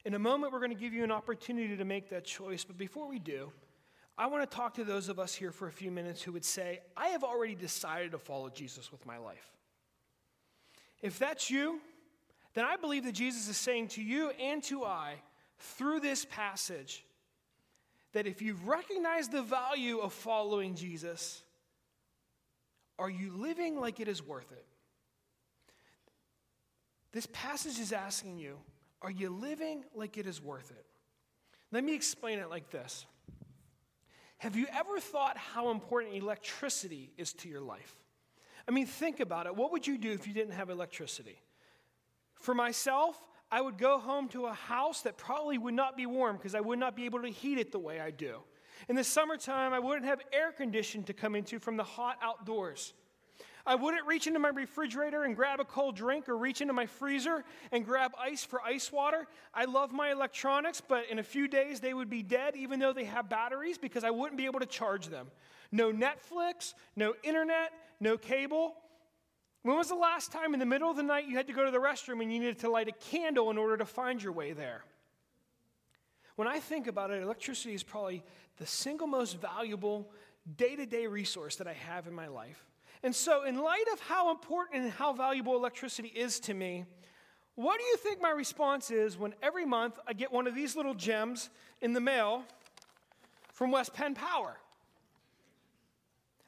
In 0.03 0.15
a 0.15 0.19
moment, 0.19 0.51
we're 0.51 0.61
going 0.61 0.73
to 0.73 0.79
give 0.79 0.93
you 0.93 1.03
an 1.03 1.11
opportunity 1.11 1.77
to 1.77 1.85
make 1.85 2.09
that 2.09 2.25
choice. 2.25 2.63
But 2.63 2.79
before 2.79 3.07
we 3.07 3.19
do, 3.19 3.51
I 4.17 4.25
want 4.25 4.49
to 4.49 4.57
talk 4.57 4.73
to 4.73 4.83
those 4.83 5.09
of 5.09 5.19
us 5.19 5.35
here 5.35 5.51
for 5.51 5.67
a 5.67 5.71
few 5.71 5.91
minutes 5.91 6.23
who 6.23 6.31
would 6.31 6.43
say, 6.43 6.79
I 6.97 7.09
have 7.09 7.23
already 7.23 7.53
decided 7.53 8.13
to 8.13 8.17
follow 8.17 8.49
Jesus 8.49 8.91
with 8.91 9.05
my 9.05 9.19
life. 9.19 9.51
If 11.03 11.19
that's 11.19 11.51
you, 11.51 11.81
then 12.55 12.65
I 12.65 12.77
believe 12.77 13.03
that 13.03 13.11
Jesus 13.11 13.47
is 13.47 13.57
saying 13.57 13.89
to 13.89 14.01
you 14.01 14.31
and 14.41 14.63
to 14.63 14.85
I 14.85 15.17
through 15.59 15.99
this 15.99 16.25
passage 16.25 17.05
that 18.13 18.25
if 18.25 18.41
you've 18.41 18.67
recognized 18.67 19.31
the 19.31 19.43
value 19.43 19.99
of 19.99 20.13
following 20.13 20.73
Jesus, 20.73 21.43
are 22.99 23.09
you 23.09 23.31
living 23.31 23.79
like 23.79 23.99
it 23.99 24.07
is 24.07 24.21
worth 24.21 24.51
it? 24.51 24.65
This 27.11 27.27
passage 27.31 27.79
is 27.79 27.91
asking 27.91 28.37
you, 28.37 28.57
are 29.01 29.09
you 29.09 29.29
living 29.29 29.83
like 29.95 30.17
it 30.17 30.27
is 30.27 30.41
worth 30.41 30.69
it? 30.69 30.85
Let 31.71 31.83
me 31.83 31.95
explain 31.95 32.39
it 32.39 32.49
like 32.49 32.69
this. 32.69 33.05
Have 34.39 34.55
you 34.55 34.67
ever 34.71 34.99
thought 34.99 35.37
how 35.37 35.71
important 35.71 36.15
electricity 36.15 37.11
is 37.17 37.33
to 37.33 37.49
your 37.49 37.61
life? 37.61 37.95
I 38.67 38.71
mean, 38.71 38.85
think 38.85 39.19
about 39.19 39.47
it. 39.47 39.55
What 39.55 39.71
would 39.71 39.87
you 39.87 39.97
do 39.97 40.11
if 40.11 40.27
you 40.27 40.33
didn't 40.33 40.53
have 40.53 40.69
electricity? 40.69 41.41
For 42.35 42.53
myself, 42.53 43.19
I 43.51 43.61
would 43.61 43.77
go 43.77 43.97
home 43.97 44.27
to 44.29 44.45
a 44.45 44.53
house 44.53 45.01
that 45.01 45.17
probably 45.17 45.57
would 45.57 45.73
not 45.73 45.97
be 45.97 46.05
warm 46.05 46.37
because 46.37 46.53
I 46.53 46.61
would 46.61 46.79
not 46.79 46.95
be 46.95 47.05
able 47.05 47.21
to 47.21 47.29
heat 47.29 47.57
it 47.57 47.71
the 47.71 47.79
way 47.79 47.99
I 47.99 48.11
do. 48.11 48.39
In 48.87 48.95
the 48.95 49.03
summertime, 49.03 49.73
I 49.73 49.79
wouldn't 49.79 50.05
have 50.05 50.21
air 50.31 50.51
conditioning 50.51 51.05
to 51.05 51.13
come 51.13 51.35
into 51.35 51.59
from 51.59 51.77
the 51.77 51.83
hot 51.83 52.17
outdoors. 52.21 52.93
I 53.65 53.75
wouldn't 53.75 54.07
reach 54.07 54.25
into 54.25 54.39
my 54.39 54.49
refrigerator 54.49 55.25
and 55.25 55.35
grab 55.35 55.59
a 55.59 55.65
cold 55.65 55.95
drink 55.95 56.27
or 56.29 56.37
reach 56.37 56.61
into 56.61 56.73
my 56.73 56.85
freezer 56.85 57.43
and 57.71 57.85
grab 57.85 58.13
ice 58.19 58.43
for 58.43 58.61
ice 58.61 58.91
water. 58.91 59.27
I 59.53 59.65
love 59.65 59.91
my 59.91 60.11
electronics, 60.11 60.81
but 60.81 61.07
in 61.09 61.19
a 61.19 61.23
few 61.23 61.47
days 61.47 61.79
they 61.79 61.93
would 61.93 62.09
be 62.09 62.23
dead 62.23 62.55
even 62.55 62.79
though 62.79 62.93
they 62.93 63.03
have 63.03 63.29
batteries 63.29 63.77
because 63.77 64.03
I 64.03 64.09
wouldn't 64.09 64.37
be 64.37 64.45
able 64.45 64.59
to 64.59 64.65
charge 64.65 65.07
them. 65.07 65.27
No 65.71 65.91
Netflix, 65.91 66.73
no 66.95 67.13
internet, 67.23 67.71
no 67.99 68.17
cable. 68.17 68.75
When 69.61 69.77
was 69.77 69.89
the 69.89 69.95
last 69.95 70.31
time 70.31 70.53
in 70.53 70.59
the 70.59 70.65
middle 70.65 70.89
of 70.89 70.97
the 70.97 71.03
night 71.03 71.27
you 71.27 71.35
had 71.35 71.47
to 71.47 71.53
go 71.53 71.65
to 71.65 71.71
the 71.71 71.77
restroom 71.79 72.21
and 72.21 72.33
you 72.33 72.39
needed 72.39 72.59
to 72.59 72.71
light 72.71 72.87
a 72.87 72.93
candle 73.11 73.51
in 73.51 73.57
order 73.57 73.77
to 73.77 73.85
find 73.85 74.23
your 74.23 74.31
way 74.31 74.53
there? 74.53 74.83
When 76.39 76.47
I 76.47 76.61
think 76.61 76.87
about 76.87 77.11
it, 77.11 77.21
electricity 77.21 77.73
is 77.73 77.83
probably 77.83 78.23
the 78.59 78.65
single 78.65 79.07
most 79.07 79.41
valuable 79.41 80.09
day 80.55 80.77
to 80.77 80.85
day 80.85 81.05
resource 81.05 81.57
that 81.57 81.67
I 81.67 81.73
have 81.73 82.07
in 82.07 82.13
my 82.13 82.27
life. 82.27 82.65
And 83.03 83.13
so, 83.13 83.43
in 83.43 83.57
light 83.61 83.83
of 83.91 83.99
how 83.99 84.31
important 84.31 84.83
and 84.83 84.89
how 84.89 85.11
valuable 85.11 85.57
electricity 85.57 86.07
is 86.07 86.39
to 86.39 86.53
me, 86.53 86.85
what 87.55 87.77
do 87.77 87.83
you 87.83 87.97
think 87.97 88.21
my 88.21 88.29
response 88.29 88.89
is 88.89 89.17
when 89.17 89.33
every 89.43 89.65
month 89.65 89.99
I 90.07 90.13
get 90.13 90.31
one 90.31 90.47
of 90.47 90.55
these 90.55 90.77
little 90.77 90.93
gems 90.93 91.49
in 91.81 91.91
the 91.91 91.99
mail 91.99 92.45
from 93.51 93.71
West 93.71 93.93
Penn 93.93 94.15
Power? 94.15 94.55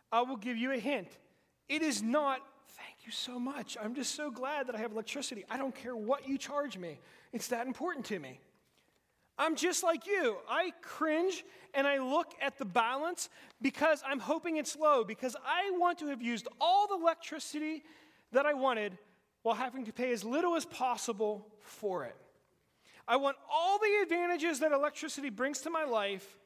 I 0.10 0.21
will 0.21 0.38
give 0.38 0.56
you 0.56 0.71
a 0.71 0.80
hint. 0.80 1.10
It 1.67 1.82
is 1.82 2.01
not, 2.01 2.39
thank 2.77 2.95
you 3.06 3.12
so 3.12 3.38
much. 3.38 3.75
I'm 3.84 3.93
just 3.93 4.15
so 4.15 4.32
glad 4.32 4.67
that 4.67 4.75
I 4.75 4.77
have 4.77 4.93
electricity. 4.93 5.43
I 5.49 5.58
don't 5.58 5.75
care 5.75 5.97
what 5.97 6.30
you 6.30 6.38
charge 6.38 6.77
me, 6.77 7.01
it's 7.34 7.49
that 7.49 7.67
important 7.67 8.06
to 8.06 8.19
me. 8.19 8.39
I'm 9.41 9.56
just 9.56 9.82
like 9.82 10.06
you. 10.06 10.38
I 10.47 10.71
cringe 10.84 11.43
and 11.73 11.88
I 11.88 11.97
look 11.97 12.36
at 12.39 12.60
the 12.60 12.65
balance 12.65 13.27
because 13.60 14.04
I'm 14.06 14.19
hoping 14.19 14.58
it's 14.58 14.75
low, 14.75 15.04
because 15.04 15.36
I 15.43 15.71
want 15.80 15.97
to 15.99 16.08
have 16.10 16.21
used 16.21 16.47
all 16.62 16.88
the 16.88 17.04
electricity 17.04 17.84
that 18.34 18.45
I 18.45 18.54
wanted 18.54 18.99
while 19.41 19.56
having 19.56 19.86
to 19.86 19.91
pay 19.91 20.12
as 20.12 20.23
little 20.23 20.56
as 20.56 20.65
possible 20.65 21.47
for 21.60 22.06
it. 22.06 22.15
I 23.08 23.15
want 23.15 23.36
all 23.51 23.80
the 23.80 24.04
advantages 24.04 24.60
that 24.60 24.73
electricity 24.73 25.32
brings 25.32 25.62
to 25.62 25.71
my 25.71 25.86
life 25.86 26.38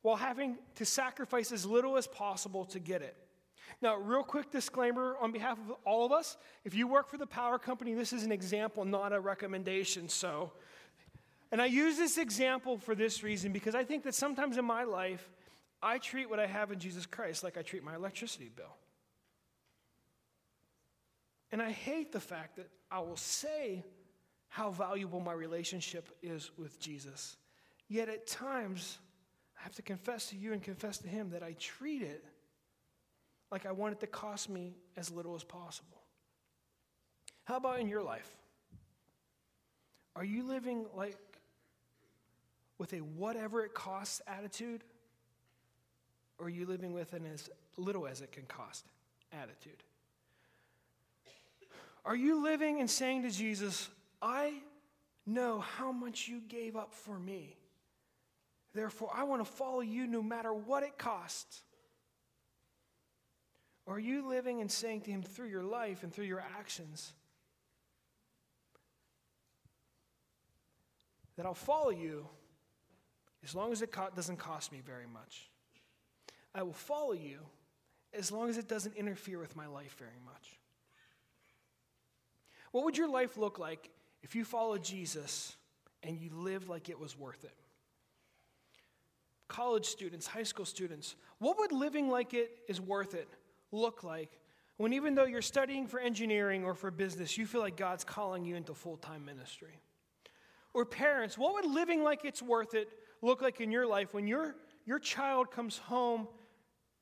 while 0.00 0.16
having 0.16 0.56
to 0.76 0.86
sacrifice 0.86 1.52
as 1.52 1.66
little 1.66 1.98
as 1.98 2.06
possible 2.06 2.64
to 2.64 2.78
get 2.78 3.02
it. 3.02 3.18
Now, 3.82 3.96
real 3.96 4.22
quick 4.22 4.50
disclaimer 4.50 5.14
on 5.20 5.30
behalf 5.30 5.58
of 5.58 5.76
all 5.84 6.06
of 6.06 6.12
us 6.12 6.38
if 6.64 6.74
you 6.74 6.88
work 6.88 7.10
for 7.10 7.18
the 7.18 7.26
power 7.26 7.58
company, 7.58 7.92
this 7.92 8.14
is 8.14 8.24
an 8.24 8.32
example, 8.32 8.86
not 8.86 9.12
a 9.12 9.20
recommendation. 9.20 10.08
So, 10.08 10.52
and 11.52 11.60
I 11.60 11.66
use 11.66 11.96
this 11.96 12.16
example 12.16 12.78
for 12.78 12.94
this 12.94 13.22
reason 13.22 13.52
because 13.52 13.74
I 13.74 13.84
think 13.84 14.04
that 14.04 14.14
sometimes 14.14 14.56
in 14.56 14.64
my 14.64 14.84
life, 14.84 15.28
I 15.82 15.98
treat 15.98 16.30
what 16.30 16.38
I 16.38 16.46
have 16.46 16.70
in 16.70 16.78
Jesus 16.78 17.06
Christ 17.06 17.42
like 17.42 17.56
I 17.56 17.62
treat 17.62 17.82
my 17.82 17.94
electricity 17.94 18.50
bill. 18.54 18.76
And 21.50 21.60
I 21.60 21.70
hate 21.70 22.12
the 22.12 22.20
fact 22.20 22.56
that 22.56 22.68
I 22.90 23.00
will 23.00 23.16
say 23.16 23.84
how 24.48 24.70
valuable 24.70 25.20
my 25.20 25.32
relationship 25.32 26.08
is 26.22 26.50
with 26.56 26.78
Jesus. 26.78 27.36
Yet 27.88 28.08
at 28.08 28.26
times, 28.26 28.98
I 29.58 29.62
have 29.62 29.74
to 29.76 29.82
confess 29.82 30.26
to 30.26 30.36
you 30.36 30.52
and 30.52 30.62
confess 30.62 30.98
to 30.98 31.08
Him 31.08 31.30
that 31.30 31.42
I 31.42 31.54
treat 31.58 32.02
it 32.02 32.24
like 33.50 33.66
I 33.66 33.72
want 33.72 33.94
it 33.94 34.00
to 34.00 34.06
cost 34.06 34.48
me 34.48 34.76
as 34.96 35.10
little 35.10 35.34
as 35.34 35.42
possible. 35.42 36.02
How 37.44 37.56
about 37.56 37.80
in 37.80 37.88
your 37.88 38.02
life? 38.02 38.30
Are 40.14 40.24
you 40.24 40.44
living 40.44 40.86
like 40.94 41.16
with 42.80 42.94
a 42.94 42.96
whatever 42.96 43.62
it 43.62 43.74
costs 43.74 44.22
attitude? 44.26 44.82
Or 46.38 46.46
are 46.46 46.48
you 46.48 46.64
living 46.64 46.94
with 46.94 47.12
an 47.12 47.26
as 47.26 47.50
little 47.76 48.06
as 48.06 48.22
it 48.22 48.32
can 48.32 48.44
cost 48.44 48.86
attitude? 49.34 49.84
Are 52.06 52.16
you 52.16 52.42
living 52.42 52.80
and 52.80 52.88
saying 52.88 53.22
to 53.24 53.30
Jesus, 53.30 53.90
I 54.22 54.54
know 55.26 55.60
how 55.60 55.92
much 55.92 56.26
you 56.26 56.40
gave 56.48 56.74
up 56.74 56.94
for 56.94 57.18
me. 57.18 57.54
Therefore, 58.74 59.10
I 59.14 59.24
want 59.24 59.44
to 59.44 59.50
follow 59.50 59.80
you 59.80 60.06
no 60.06 60.22
matter 60.22 60.54
what 60.54 60.82
it 60.82 60.96
costs? 60.96 61.62
Or 63.84 63.96
are 63.96 64.00
you 64.00 64.26
living 64.26 64.62
and 64.62 64.72
saying 64.72 65.02
to 65.02 65.10
Him 65.10 65.22
through 65.22 65.48
your 65.48 65.64
life 65.64 66.02
and 66.02 66.10
through 66.10 66.24
your 66.24 66.42
actions 66.58 67.12
that 71.36 71.44
I'll 71.44 71.52
follow 71.52 71.90
you 71.90 72.26
as 73.44 73.54
long 73.54 73.72
as 73.72 73.82
it 73.82 73.92
co- 73.92 74.08
doesn't 74.14 74.38
cost 74.38 74.72
me 74.72 74.80
very 74.84 75.06
much. 75.06 75.50
I 76.54 76.62
will 76.62 76.72
follow 76.72 77.12
you 77.12 77.38
as 78.12 78.32
long 78.32 78.48
as 78.48 78.58
it 78.58 78.68
doesn't 78.68 78.96
interfere 78.96 79.38
with 79.38 79.56
my 79.56 79.66
life 79.66 79.96
very 79.98 80.18
much. 80.24 80.58
What 82.72 82.84
would 82.84 82.96
your 82.96 83.08
life 83.08 83.36
look 83.36 83.58
like 83.58 83.90
if 84.22 84.34
you 84.34 84.44
followed 84.44 84.84
Jesus 84.84 85.56
and 86.02 86.18
you 86.18 86.30
lived 86.32 86.68
like 86.68 86.88
it 86.88 86.98
was 86.98 87.18
worth 87.18 87.44
it? 87.44 87.54
College 89.48 89.86
students, 89.86 90.26
high 90.26 90.44
school 90.44 90.64
students, 90.64 91.16
what 91.38 91.58
would 91.58 91.72
living 91.72 92.08
like 92.08 92.34
it 92.34 92.50
is 92.68 92.80
worth 92.80 93.14
it 93.14 93.28
look 93.72 94.04
like 94.04 94.38
when 94.76 94.92
even 94.92 95.14
though 95.14 95.26
you're 95.26 95.42
studying 95.42 95.86
for 95.86 96.00
engineering 96.00 96.64
or 96.64 96.74
for 96.74 96.90
business, 96.90 97.36
you 97.36 97.46
feel 97.46 97.60
like 97.60 97.76
God's 97.76 98.02
calling 98.02 98.44
you 98.44 98.56
into 98.56 98.72
full 98.72 98.96
time 98.96 99.24
ministry? 99.24 99.78
Or 100.72 100.86
parents, 100.86 101.36
what 101.36 101.52
would 101.54 101.66
living 101.66 102.02
like 102.02 102.24
it's 102.24 102.40
worth 102.40 102.74
it 102.74 102.88
look 103.22 103.42
like 103.42 103.60
in 103.60 103.70
your 103.70 103.86
life 103.86 104.14
when 104.14 104.26
your, 104.26 104.54
your 104.86 104.98
child 104.98 105.50
comes 105.50 105.78
home 105.78 106.28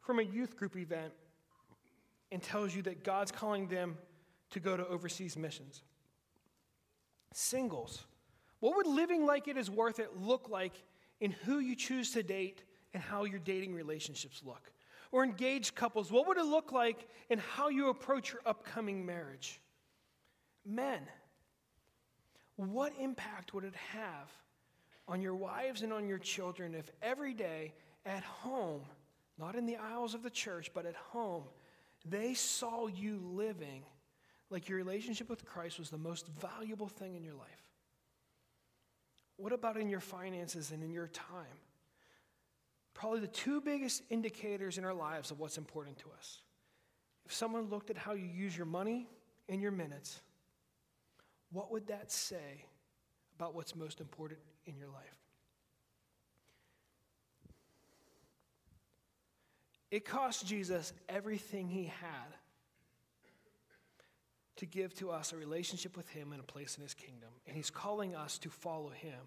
from 0.01 0.19
a 0.19 0.23
youth 0.23 0.57
group 0.57 0.77
event 0.77 1.13
and 2.31 2.43
tells 2.43 2.75
you 2.75 2.83
that 2.83 3.05
God's 3.05 3.31
calling 3.31 3.69
them 3.69 3.97
to 4.51 4.61
go 4.61 4.77
to 4.77 4.87
overseas 4.87 5.37
missions? 5.37 5.83
Singles, 7.33 8.05
what 8.61 8.77
would 8.77 8.87
living 8.87 9.27
like 9.27 9.49
it 9.49 9.57
is 9.57 9.71
worth 9.71 9.99
it 9.99 10.17
look 10.19 10.49
like 10.49 10.73
in 11.21 11.31
who 11.31 11.59
you 11.59 11.77
choose 11.77 12.11
to 12.13 12.23
date 12.23 12.63
and 12.95 13.03
how 13.03 13.25
your 13.25 13.39
dating 13.39 13.75
relationships 13.75 14.43
look? 14.45 14.73
Or 15.11 15.25
engaged 15.25 15.75
couples, 15.75 16.11
what 16.11 16.27
would 16.27 16.37
it 16.37 16.45
look 16.45 16.73
like 16.73 17.09
in 17.31 17.39
how 17.39 17.69
you 17.69 17.89
approach 17.89 18.33
your 18.33 18.43
upcoming 18.45 19.07
marriage? 19.07 19.61
Men, 20.67 21.01
what 22.57 22.93
impact 23.01 23.55
would 23.55 23.65
it 23.65 23.75
have 23.93 24.31
on 25.09 25.23
your 25.23 25.35
wives 25.35 25.83
and 25.83 25.93
on 25.93 26.07
your 26.07 26.19
children 26.19 26.75
if 26.75 26.91
every 27.03 27.35
day 27.35 27.73
at 28.07 28.23
home, 28.23 28.83
not 29.39 29.57
in 29.57 29.67
the 29.67 29.77
aisles 29.77 30.15
of 30.15 30.23
the 30.23 30.31
church, 30.31 30.71
but 30.75 30.87
at 30.87 30.95
home, 30.95 31.45
they 32.05 32.35
saw 32.35 32.87
you 32.87 33.21
living 33.33 33.83
like 34.51 34.69
your 34.69 34.79
relationship 34.79 35.29
with 35.29 35.45
Christ 35.45 35.79
was 35.79 35.91
the 35.91 35.99
most 35.99 36.27
valuable 36.41 36.89
thing 36.89 37.15
in 37.15 37.25
your 37.25 37.35
life? 37.35 37.69
What 39.37 39.53
about 39.53 39.77
in 39.77 39.89
your 39.89 40.01
finances 40.01 40.71
and 40.73 40.83
in 40.83 40.91
your 40.91 41.09
time? 41.09 41.47
Probably 42.95 43.21
the 43.21 43.29
two 43.29 43.61
biggest 43.61 44.03
indicators 44.11 44.79
in 44.79 44.85
our 44.85 44.95
lives 44.95 45.31
of 45.31 45.39
what's 45.39 45.59
important 45.59 45.99
to 45.99 46.07
us. 46.19 46.43
If 47.25 47.33
someone 47.33 47.69
looked 47.69 47.91
at 47.91 47.97
how 47.97 48.15
you 48.15 48.27
use 48.27 48.57
your 48.57 48.67
money 48.67 49.07
and 49.49 49.61
your 49.61 49.71
minutes, 49.71 50.21
what 51.53 51.71
would 51.71 51.87
that 51.89 52.11
say 52.11 52.65
about 53.39 53.55
what's 53.55 53.77
most 53.77 54.01
important 54.01 54.41
in 54.67 54.77
your 54.77 54.89
life. 54.89 55.17
It 59.91 60.05
cost 60.05 60.45
Jesus 60.45 60.93
everything 61.09 61.69
he 61.69 61.85
had 61.85 62.35
to 64.57 64.67
give 64.67 64.93
to 64.95 65.11
us 65.11 65.33
a 65.33 65.37
relationship 65.37 65.97
with 65.97 66.09
him 66.09 66.33
and 66.33 66.41
a 66.41 66.45
place 66.45 66.77
in 66.77 66.83
his 66.83 66.95
kingdom. 66.95 67.29
And 67.47 67.57
he's 67.57 67.71
calling 67.71 68.17
us 68.17 68.39
to 68.39 68.51
follow 68.51 68.91
him 68.91 69.21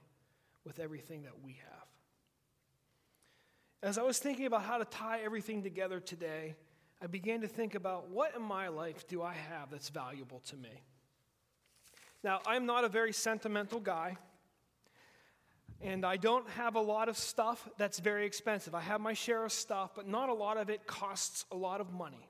with 0.65 0.79
everything 0.79 1.23
that 1.23 1.41
we 1.41 1.53
have. 1.53 1.87
As 3.81 3.97
I 3.97 4.03
was 4.03 4.19
thinking 4.19 4.45
about 4.45 4.63
how 4.63 4.77
to 4.77 4.85
tie 4.85 5.21
everything 5.23 5.63
together 5.63 5.99
today, 6.01 6.55
I 7.01 7.07
began 7.07 7.41
to 7.41 7.47
think 7.47 7.73
about 7.73 8.09
what 8.09 8.35
in 8.35 8.41
my 8.43 8.67
life 8.67 9.07
do 9.07 9.23
I 9.23 9.33
have 9.33 9.71
that's 9.71 9.89
valuable 9.89 10.41
to 10.47 10.57
me? 10.57 10.83
Now, 12.23 12.39
I'm 12.45 12.65
not 12.65 12.83
a 12.83 12.89
very 12.89 13.13
sentimental 13.13 13.79
guy, 13.79 14.17
and 15.81 16.05
I 16.05 16.17
don't 16.17 16.47
have 16.51 16.75
a 16.75 16.81
lot 16.81 17.09
of 17.09 17.17
stuff 17.17 17.67
that's 17.77 17.99
very 17.99 18.25
expensive. 18.25 18.75
I 18.75 18.81
have 18.81 19.01
my 19.01 19.13
share 19.13 19.43
of 19.43 19.51
stuff, 19.51 19.91
but 19.95 20.07
not 20.07 20.29
a 20.29 20.33
lot 20.33 20.57
of 20.57 20.69
it 20.69 20.85
costs 20.85 21.45
a 21.51 21.55
lot 21.55 21.81
of 21.81 21.91
money. 21.93 22.29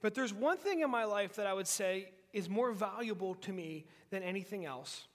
But 0.00 0.14
there's 0.14 0.32
one 0.32 0.58
thing 0.58 0.80
in 0.80 0.90
my 0.90 1.04
life 1.04 1.34
that 1.36 1.46
I 1.46 1.54
would 1.54 1.66
say 1.66 2.10
is 2.32 2.48
more 2.48 2.72
valuable 2.72 3.34
to 3.36 3.52
me 3.52 3.86
than 4.10 4.22
anything 4.22 4.64
else, 4.64 5.06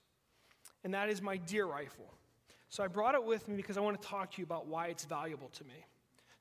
and 0.83 0.93
that 0.93 1.09
is 1.09 1.21
my 1.21 1.37
deer 1.37 1.65
rifle. 1.65 2.13
So 2.69 2.83
I 2.83 2.87
brought 2.87 3.15
it 3.15 3.23
with 3.23 3.47
me 3.47 3.55
because 3.55 3.77
I 3.77 3.81
want 3.81 4.01
to 4.01 4.07
talk 4.07 4.31
to 4.33 4.39
you 4.39 4.43
about 4.43 4.67
why 4.67 4.87
it's 4.87 5.05
valuable 5.05 5.49
to 5.49 5.63
me. 5.63 5.85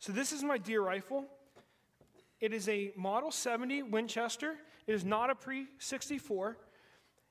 So 0.01 0.13
this 0.13 0.33
is 0.33 0.43
my 0.43 0.59
deer 0.59 0.83
rifle. 0.83 1.25
It 2.41 2.53
is 2.53 2.69
a 2.69 2.93
Model 2.97 3.31
70 3.31 3.85
Winchester. 3.85 4.57
It 4.87 4.95
is 4.95 5.05
not 5.05 5.31
a 5.31 5.35
pre 5.35 5.67
64. 5.79 6.57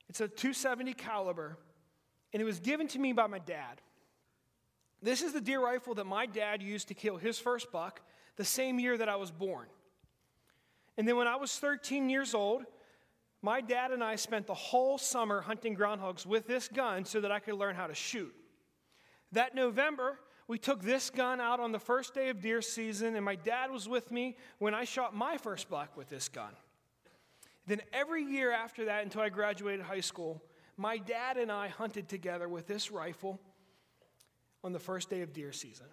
It's 0.08 0.20
a 0.20 0.28
270 0.28 0.94
caliber, 0.94 1.58
and 2.32 2.40
it 2.40 2.44
was 2.44 2.60
given 2.60 2.88
to 2.88 2.98
me 2.98 3.12
by 3.12 3.26
my 3.26 3.38
dad. 3.38 3.80
This 5.02 5.22
is 5.22 5.32
the 5.32 5.40
deer 5.40 5.62
rifle 5.62 5.94
that 5.94 6.06
my 6.06 6.26
dad 6.26 6.62
used 6.62 6.88
to 6.88 6.94
kill 6.94 7.16
his 7.16 7.38
first 7.38 7.70
buck 7.70 8.00
the 8.36 8.44
same 8.44 8.78
year 8.78 8.96
that 8.96 9.08
I 9.08 9.16
was 9.16 9.30
born. 9.30 9.66
And 10.96 11.06
then 11.06 11.16
when 11.16 11.26
I 11.26 11.36
was 11.36 11.58
13 11.58 12.08
years 12.08 12.34
old, 12.34 12.64
my 13.42 13.60
dad 13.60 13.92
and 13.92 14.02
I 14.02 14.16
spent 14.16 14.46
the 14.46 14.54
whole 14.54 14.98
summer 14.98 15.40
hunting 15.40 15.76
groundhogs 15.76 16.24
with 16.24 16.46
this 16.46 16.68
gun 16.68 17.04
so 17.04 17.20
that 17.20 17.30
I 17.30 17.38
could 17.38 17.54
learn 17.54 17.76
how 17.76 17.86
to 17.86 17.94
shoot. 17.94 18.34
That 19.32 19.54
November, 19.54 20.18
we 20.48 20.58
took 20.58 20.82
this 20.82 21.10
gun 21.10 21.40
out 21.40 21.60
on 21.60 21.72
the 21.72 21.78
first 21.78 22.14
day 22.14 22.30
of 22.30 22.40
deer 22.40 22.62
season, 22.62 23.14
and 23.16 23.24
my 23.24 23.36
dad 23.36 23.70
was 23.70 23.88
with 23.88 24.10
me 24.10 24.36
when 24.58 24.74
I 24.74 24.84
shot 24.84 25.14
my 25.14 25.36
first 25.36 25.68
buck 25.68 25.96
with 25.96 26.08
this 26.08 26.28
gun. 26.28 26.52
Then 27.66 27.80
every 27.92 28.22
year 28.22 28.52
after 28.52 28.86
that, 28.86 29.02
until 29.02 29.22
I 29.22 29.28
graduated 29.28 29.84
high 29.84 30.00
school, 30.00 30.42
my 30.76 30.98
dad 30.98 31.36
and 31.36 31.50
I 31.50 31.68
hunted 31.68 32.08
together 32.08 32.48
with 32.48 32.66
this 32.66 32.90
rifle 32.90 33.40
on 34.62 34.72
the 34.72 34.78
first 34.78 35.10
day 35.10 35.22
of 35.22 35.32
deer 35.32 35.52
season. 35.52 35.86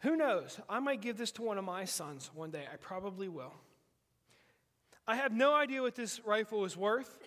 Who 0.00 0.16
knows? 0.16 0.58
I 0.68 0.80
might 0.80 1.00
give 1.00 1.16
this 1.16 1.30
to 1.32 1.42
one 1.42 1.58
of 1.58 1.64
my 1.64 1.84
sons 1.84 2.30
one 2.34 2.50
day. 2.50 2.64
I 2.72 2.76
probably 2.76 3.28
will. 3.28 3.54
I 5.06 5.16
have 5.16 5.32
no 5.32 5.54
idea 5.54 5.82
what 5.82 5.94
this 5.94 6.20
rifle 6.24 6.64
is 6.64 6.76
worth. 6.76 7.18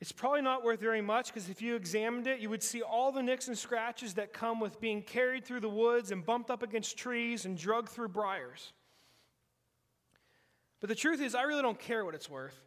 It's 0.00 0.12
probably 0.12 0.42
not 0.42 0.64
worth 0.64 0.80
very 0.80 1.00
much 1.00 1.28
because 1.28 1.48
if 1.48 1.62
you 1.62 1.76
examined 1.76 2.26
it, 2.26 2.40
you 2.40 2.50
would 2.50 2.62
see 2.62 2.82
all 2.82 3.12
the 3.12 3.22
nicks 3.22 3.48
and 3.48 3.56
scratches 3.56 4.14
that 4.14 4.32
come 4.32 4.60
with 4.60 4.80
being 4.80 5.02
carried 5.02 5.44
through 5.44 5.60
the 5.60 5.68
woods 5.68 6.10
and 6.10 6.24
bumped 6.24 6.50
up 6.50 6.62
against 6.62 6.96
trees 6.96 7.44
and 7.44 7.56
drugged 7.56 7.88
through 7.88 8.08
briars. 8.08 8.72
But 10.80 10.88
the 10.88 10.96
truth 10.96 11.20
is, 11.20 11.36
I 11.36 11.42
really 11.42 11.62
don't 11.62 11.78
care 11.78 12.04
what 12.04 12.14
it's 12.14 12.28
worth 12.28 12.60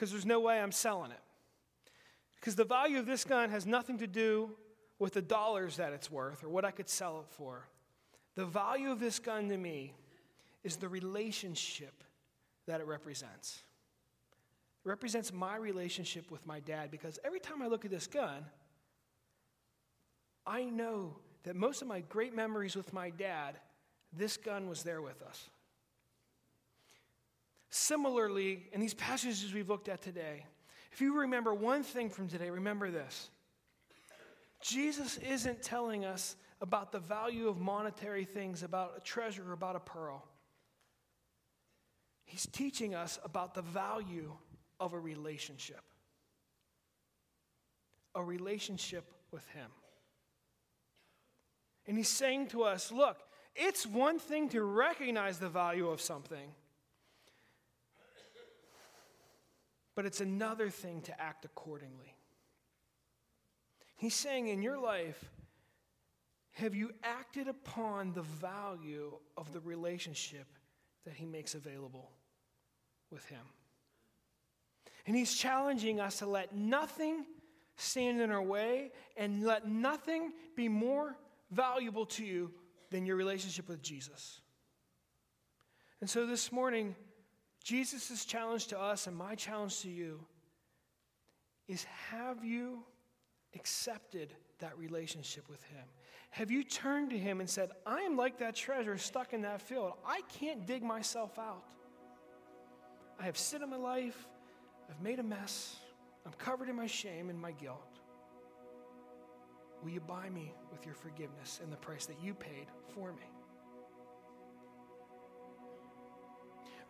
because 0.00 0.12
there's 0.12 0.24
no 0.24 0.40
way 0.40 0.58
I'm 0.58 0.72
selling 0.72 1.10
it. 1.10 1.20
Because 2.36 2.54
the 2.54 2.64
value 2.64 2.98
of 2.98 3.04
this 3.04 3.22
gun 3.22 3.50
has 3.50 3.66
nothing 3.66 3.98
to 3.98 4.06
do 4.06 4.48
with 4.98 5.12
the 5.12 5.20
dollars 5.20 5.76
that 5.76 5.92
it's 5.92 6.10
worth 6.10 6.42
or 6.42 6.48
what 6.48 6.64
I 6.64 6.70
could 6.70 6.88
sell 6.88 7.20
it 7.20 7.26
for. 7.28 7.68
The 8.34 8.46
value 8.46 8.90
of 8.90 8.98
this 8.98 9.18
gun 9.18 9.50
to 9.50 9.58
me 9.58 9.92
is 10.64 10.76
the 10.76 10.88
relationship 10.88 12.02
that 12.66 12.80
it 12.80 12.86
represents. 12.86 13.60
It 14.86 14.88
represents 14.88 15.34
my 15.34 15.56
relationship 15.56 16.30
with 16.30 16.46
my 16.46 16.60
dad 16.60 16.90
because 16.90 17.18
every 17.22 17.38
time 17.38 17.60
I 17.60 17.66
look 17.66 17.84
at 17.84 17.90
this 17.90 18.06
gun, 18.06 18.46
I 20.46 20.64
know 20.64 21.16
that 21.42 21.56
most 21.56 21.82
of 21.82 21.88
my 21.88 22.00
great 22.00 22.34
memories 22.34 22.74
with 22.74 22.94
my 22.94 23.10
dad, 23.10 23.58
this 24.14 24.38
gun 24.38 24.66
was 24.66 24.82
there 24.82 25.02
with 25.02 25.20
us. 25.20 25.50
Similarly, 27.70 28.68
in 28.72 28.80
these 28.80 28.94
passages 28.94 29.54
we've 29.54 29.68
looked 29.68 29.88
at 29.88 30.02
today, 30.02 30.44
if 30.92 31.00
you 31.00 31.20
remember 31.20 31.54
one 31.54 31.84
thing 31.84 32.10
from 32.10 32.28
today, 32.28 32.50
remember 32.50 32.90
this 32.90 33.30
Jesus 34.60 35.16
isn't 35.18 35.62
telling 35.62 36.04
us 36.04 36.36
about 36.60 36.92
the 36.92 36.98
value 36.98 37.48
of 37.48 37.58
monetary 37.58 38.24
things, 38.24 38.62
about 38.62 38.94
a 38.96 39.00
treasure, 39.00 39.52
about 39.52 39.76
a 39.76 39.80
pearl. 39.80 40.26
He's 42.24 42.46
teaching 42.46 42.94
us 42.94 43.18
about 43.24 43.54
the 43.54 43.62
value 43.62 44.32
of 44.78 44.92
a 44.92 44.98
relationship. 44.98 45.82
A 48.14 48.22
relationship 48.22 49.04
with 49.30 49.46
Him. 49.48 49.70
And 51.86 51.96
He's 51.96 52.08
saying 52.08 52.48
to 52.48 52.64
us 52.64 52.92
look, 52.92 53.18
it's 53.56 53.86
one 53.86 54.18
thing 54.18 54.48
to 54.50 54.62
recognize 54.62 55.38
the 55.38 55.48
value 55.48 55.88
of 55.88 56.00
something, 56.00 56.52
but 60.00 60.06
it's 60.06 60.22
another 60.22 60.70
thing 60.70 61.02
to 61.02 61.20
act 61.20 61.44
accordingly. 61.44 62.14
He's 63.98 64.14
saying 64.14 64.46
in 64.46 64.62
your 64.62 64.78
life, 64.78 65.22
have 66.52 66.74
you 66.74 66.92
acted 67.04 67.48
upon 67.48 68.14
the 68.14 68.22
value 68.22 69.12
of 69.36 69.52
the 69.52 69.60
relationship 69.60 70.46
that 71.04 71.12
He 71.12 71.26
makes 71.26 71.54
available 71.54 72.12
with 73.10 73.28
Him? 73.28 73.42
And 75.06 75.14
he's 75.14 75.34
challenging 75.34 76.00
us 76.00 76.20
to 76.20 76.26
let 76.26 76.56
nothing 76.56 77.26
stand 77.76 78.22
in 78.22 78.30
our 78.30 78.40
way 78.40 78.92
and 79.18 79.44
let 79.44 79.68
nothing 79.68 80.32
be 80.56 80.70
more 80.70 81.14
valuable 81.50 82.06
to 82.06 82.24
you 82.24 82.52
than 82.90 83.04
your 83.04 83.16
relationship 83.16 83.68
with 83.68 83.82
Jesus. 83.82 84.40
And 86.00 86.08
so 86.08 86.24
this 86.24 86.50
morning, 86.50 86.96
Jesus' 87.62 88.24
challenge 88.24 88.68
to 88.68 88.80
us 88.80 89.06
and 89.06 89.16
my 89.16 89.34
challenge 89.34 89.80
to 89.82 89.90
you 89.90 90.20
is 91.68 91.84
have 92.10 92.44
you 92.44 92.82
accepted 93.54 94.34
that 94.58 94.76
relationship 94.78 95.48
with 95.48 95.62
Him? 95.64 95.84
Have 96.30 96.50
you 96.50 96.64
turned 96.64 97.10
to 97.10 97.18
Him 97.18 97.40
and 97.40 97.48
said, 97.48 97.70
I 97.86 98.00
am 98.00 98.16
like 98.16 98.38
that 98.38 98.54
treasure 98.54 98.96
stuck 98.96 99.32
in 99.32 99.42
that 99.42 99.60
field. 99.60 99.92
I 100.06 100.20
can't 100.38 100.66
dig 100.66 100.82
myself 100.82 101.38
out. 101.38 101.64
I 103.18 103.24
have 103.24 103.36
sin 103.36 103.62
in 103.62 103.70
my 103.70 103.76
life. 103.76 104.26
I've 104.88 105.00
made 105.00 105.18
a 105.18 105.22
mess. 105.22 105.76
I'm 106.24 106.32
covered 106.32 106.68
in 106.68 106.76
my 106.76 106.86
shame 106.86 107.30
and 107.30 107.40
my 107.40 107.52
guilt. 107.52 107.98
Will 109.82 109.90
you 109.90 110.00
buy 110.00 110.28
me 110.28 110.52
with 110.70 110.84
your 110.84 110.94
forgiveness 110.94 111.60
and 111.62 111.72
the 111.72 111.76
price 111.76 112.06
that 112.06 112.16
you 112.22 112.34
paid 112.34 112.66
for 112.94 113.12
me? 113.12 113.22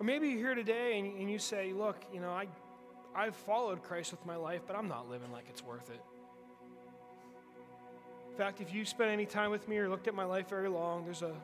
Or 0.00 0.04
maybe 0.04 0.28
you're 0.28 0.38
here 0.38 0.54
today 0.54 0.98
and, 0.98 1.18
and 1.18 1.30
you 1.30 1.38
say, 1.38 1.72
Look, 1.74 2.04
you 2.12 2.20
know, 2.20 2.30
I, 2.30 2.46
I've 3.14 3.36
followed 3.36 3.82
Christ 3.82 4.12
with 4.12 4.24
my 4.24 4.36
life, 4.36 4.62
but 4.66 4.74
I'm 4.74 4.88
not 4.88 5.10
living 5.10 5.30
like 5.30 5.44
it's 5.50 5.62
worth 5.62 5.90
it. 5.90 6.00
In 8.30 8.36
fact, 8.36 8.62
if 8.62 8.72
you 8.72 8.86
spent 8.86 9.10
any 9.10 9.26
time 9.26 9.50
with 9.50 9.68
me 9.68 9.76
or 9.76 9.90
looked 9.90 10.08
at 10.08 10.14
my 10.14 10.24
life 10.24 10.48
very 10.48 10.68
long, 10.68 11.04
there's 11.04 11.20
a 11.20 11.34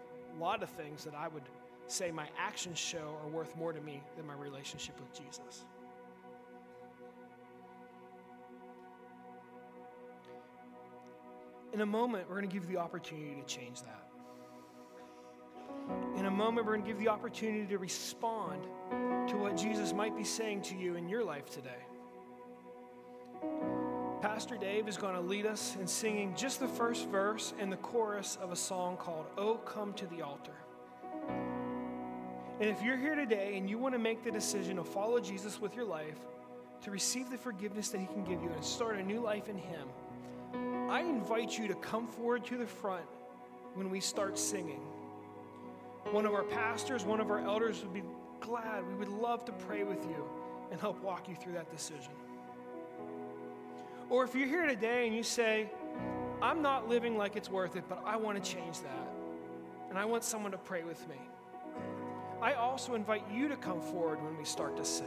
lot 0.41 0.63
of 0.63 0.71
things 0.71 1.05
that 1.05 1.15
I 1.15 1.29
would 1.29 1.43
say 1.87 2.11
my 2.11 2.29
actions 2.39 2.79
show 2.79 3.19
are 3.23 3.29
worth 3.29 3.55
more 3.57 3.73
to 3.73 3.81
me 3.81 4.03
than 4.17 4.27
my 4.27 4.35
relationship 4.35 4.99
with 4.99 5.13
Jesus. 5.13 5.65
In 11.75 11.83
a 11.83 11.87
moment, 11.87 12.27
we're 12.27 12.37
going 12.37 12.49
to 12.49 12.55
give 12.55 12.65
you 12.65 12.77
the 12.77 12.81
opportunity 12.81 13.35
to 13.35 13.47
change 13.47 13.83
that. 13.83 14.07
Moment, 16.37 16.67
we're 16.67 16.75
going 16.75 16.85
to 16.85 16.89
give 16.89 16.99
the 16.99 17.09
opportunity 17.09 17.65
to 17.65 17.79
respond 17.79 18.63
to 19.27 19.37
what 19.37 19.57
Jesus 19.57 19.95
might 19.95 20.15
be 20.15 20.23
saying 20.23 20.61
to 20.63 20.77
you 20.77 20.95
in 20.97 21.09
your 21.09 21.25
life 21.25 21.49
today. 21.49 21.71
Pastor 24.21 24.59
Dave 24.59 24.87
is 24.87 24.99
going 24.99 25.15
to 25.15 25.21
lead 25.23 25.47
us 25.47 25.79
in 25.81 25.87
singing 25.87 26.35
just 26.37 26.61
the 26.61 26.69
first 26.69 27.09
verse 27.09 27.55
and 27.59 27.73
the 27.73 27.79
chorus 27.79 28.37
of 28.43 28.53
a 28.53 28.57
song 28.57 28.99
called 28.99 29.25
Oh 29.39 29.55
Come 29.65 29.95
to 29.95 30.07
the 30.09 30.21
Altar. 30.21 30.53
And 32.61 32.69
if 32.69 32.83
you're 32.83 32.99
here 32.99 33.15
today 33.15 33.57
and 33.57 33.71
you 33.71 33.79
want 33.79 33.95
to 33.95 33.99
make 33.99 34.23
the 34.23 34.31
decision 34.31 34.77
to 34.77 34.85
follow 34.85 35.19
Jesus 35.19 35.59
with 35.59 35.75
your 35.75 35.87
life, 35.87 36.19
to 36.83 36.91
receive 36.91 37.31
the 37.31 37.39
forgiveness 37.39 37.89
that 37.89 37.99
he 37.99 38.07
can 38.09 38.25
give 38.25 38.43
you 38.43 38.51
and 38.51 38.63
start 38.63 38.99
a 38.99 39.03
new 39.03 39.21
life 39.21 39.49
in 39.49 39.57
him, 39.57 39.89
I 40.91 41.01
invite 41.01 41.59
you 41.59 41.67
to 41.69 41.75
come 41.77 42.07
forward 42.07 42.45
to 42.45 42.59
the 42.59 42.67
front 42.67 43.07
when 43.73 43.89
we 43.89 44.01
start 44.01 44.39
singing. 44.39 44.83
One 46.13 46.25
of 46.25 46.33
our 46.33 46.45
pastors, 46.45 47.05
one 47.05 47.21
of 47.21 47.31
our 47.31 47.41
elders 47.41 47.83
would 47.83 47.93
be 47.93 48.03
glad. 48.41 48.87
We 48.87 48.95
would 48.95 49.09
love 49.09 49.45
to 49.47 49.53
pray 49.53 49.85
with 49.85 50.03
you 50.05 50.25
and 50.71 50.81
help 50.81 51.03
walk 51.03 51.29
you 51.29 51.35
through 51.35 51.55
that 51.55 51.71
decision. 51.71 52.13
Or 54.09 54.25
if 54.25 54.35
you're 54.35 54.49
here 54.49 54.67
today 54.67 55.07
and 55.07 55.15
you 55.17 55.23
say, 55.23 55.69
I'm 56.41 56.63
not 56.63 56.89
living 56.89 57.17
like 57.17 57.35
it's 57.35 57.51
worth 57.51 57.77
it, 57.77 57.85
but 57.89 58.03
I 58.05 58.17
want 58.17 58.43
to 58.43 58.51
change 58.51 58.81
that, 58.81 59.09
and 59.89 59.99
I 59.99 60.05
want 60.05 60.23
someone 60.23 60.53
to 60.53 60.59
pray 60.59 60.85
with 60.85 61.07
me, 61.09 61.17
I 62.41 62.55
also 62.55 62.95
invite 62.95 63.25
you 63.33 63.49
to 63.49 63.57
come 63.57 63.81
forward 63.81 64.23
when 64.23 64.37
we 64.37 64.45
start 64.45 64.77
to 64.77 64.85
sing. 64.85 65.07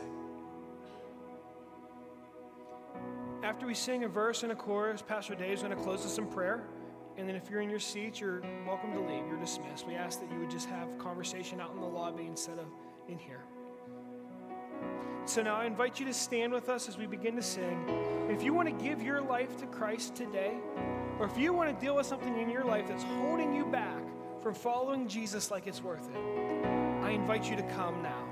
After 3.43 3.65
we 3.65 3.73
sing 3.73 4.03
a 4.03 4.07
verse 4.07 4.43
and 4.43 4.51
a 4.51 4.55
chorus, 4.55 5.01
Pastor 5.01 5.35
Dave 5.35 5.53
is 5.53 5.63
going 5.63 5.75
to 5.75 5.81
close 5.81 6.05
us 6.05 6.17
in 6.17 6.25
prayer, 6.25 6.65
And 7.19 7.27
then 7.27 7.35
if 7.35 7.49
you're 7.49 7.59
in 7.59 7.69
your 7.69 7.79
seat, 7.79 8.21
you're 8.21 8.41
welcome 8.65 8.93
to 8.93 8.99
leave. 9.01 9.27
You're 9.27 9.39
dismissed. 9.39 9.85
We 9.85 9.95
ask 9.95 10.21
that 10.21 10.31
you 10.31 10.39
would 10.39 10.49
just 10.49 10.69
have 10.69 10.87
conversation 10.97 11.59
out 11.59 11.73
in 11.75 11.81
the 11.81 11.85
lobby 11.85 12.25
instead 12.25 12.57
of 12.57 12.67
in 13.09 13.19
here. 13.19 13.41
So 15.25 15.43
now 15.43 15.57
I 15.57 15.65
invite 15.65 15.99
you 15.99 16.05
to 16.05 16.13
stand 16.13 16.53
with 16.53 16.69
us 16.69 16.87
as 16.87 16.97
we 16.97 17.07
begin 17.07 17.35
to 17.35 17.41
sing. 17.41 17.83
If 18.29 18.41
you 18.41 18.53
want 18.53 18.69
to 18.69 18.85
give 18.85 19.01
your 19.03 19.19
life 19.19 19.57
to 19.57 19.65
Christ 19.65 20.15
today, 20.15 20.53
or 21.19 21.25
if 21.25 21.37
you 21.37 21.51
want 21.51 21.77
to 21.77 21.85
deal 21.85 21.97
with 21.97 22.05
something 22.05 22.39
in 22.39 22.49
your 22.49 22.63
life 22.63 22.87
that's 22.87 23.03
holding 23.03 23.53
you 23.53 23.65
back 23.65 24.01
from 24.41 24.53
following 24.53 25.05
Jesus 25.05 25.51
like 25.51 25.67
it's 25.67 25.83
worth 25.83 26.09
it, 26.09 26.17
I 27.03 27.11
invite 27.11 27.49
you 27.49 27.57
to 27.57 27.63
come 27.63 28.01
now. 28.01 28.28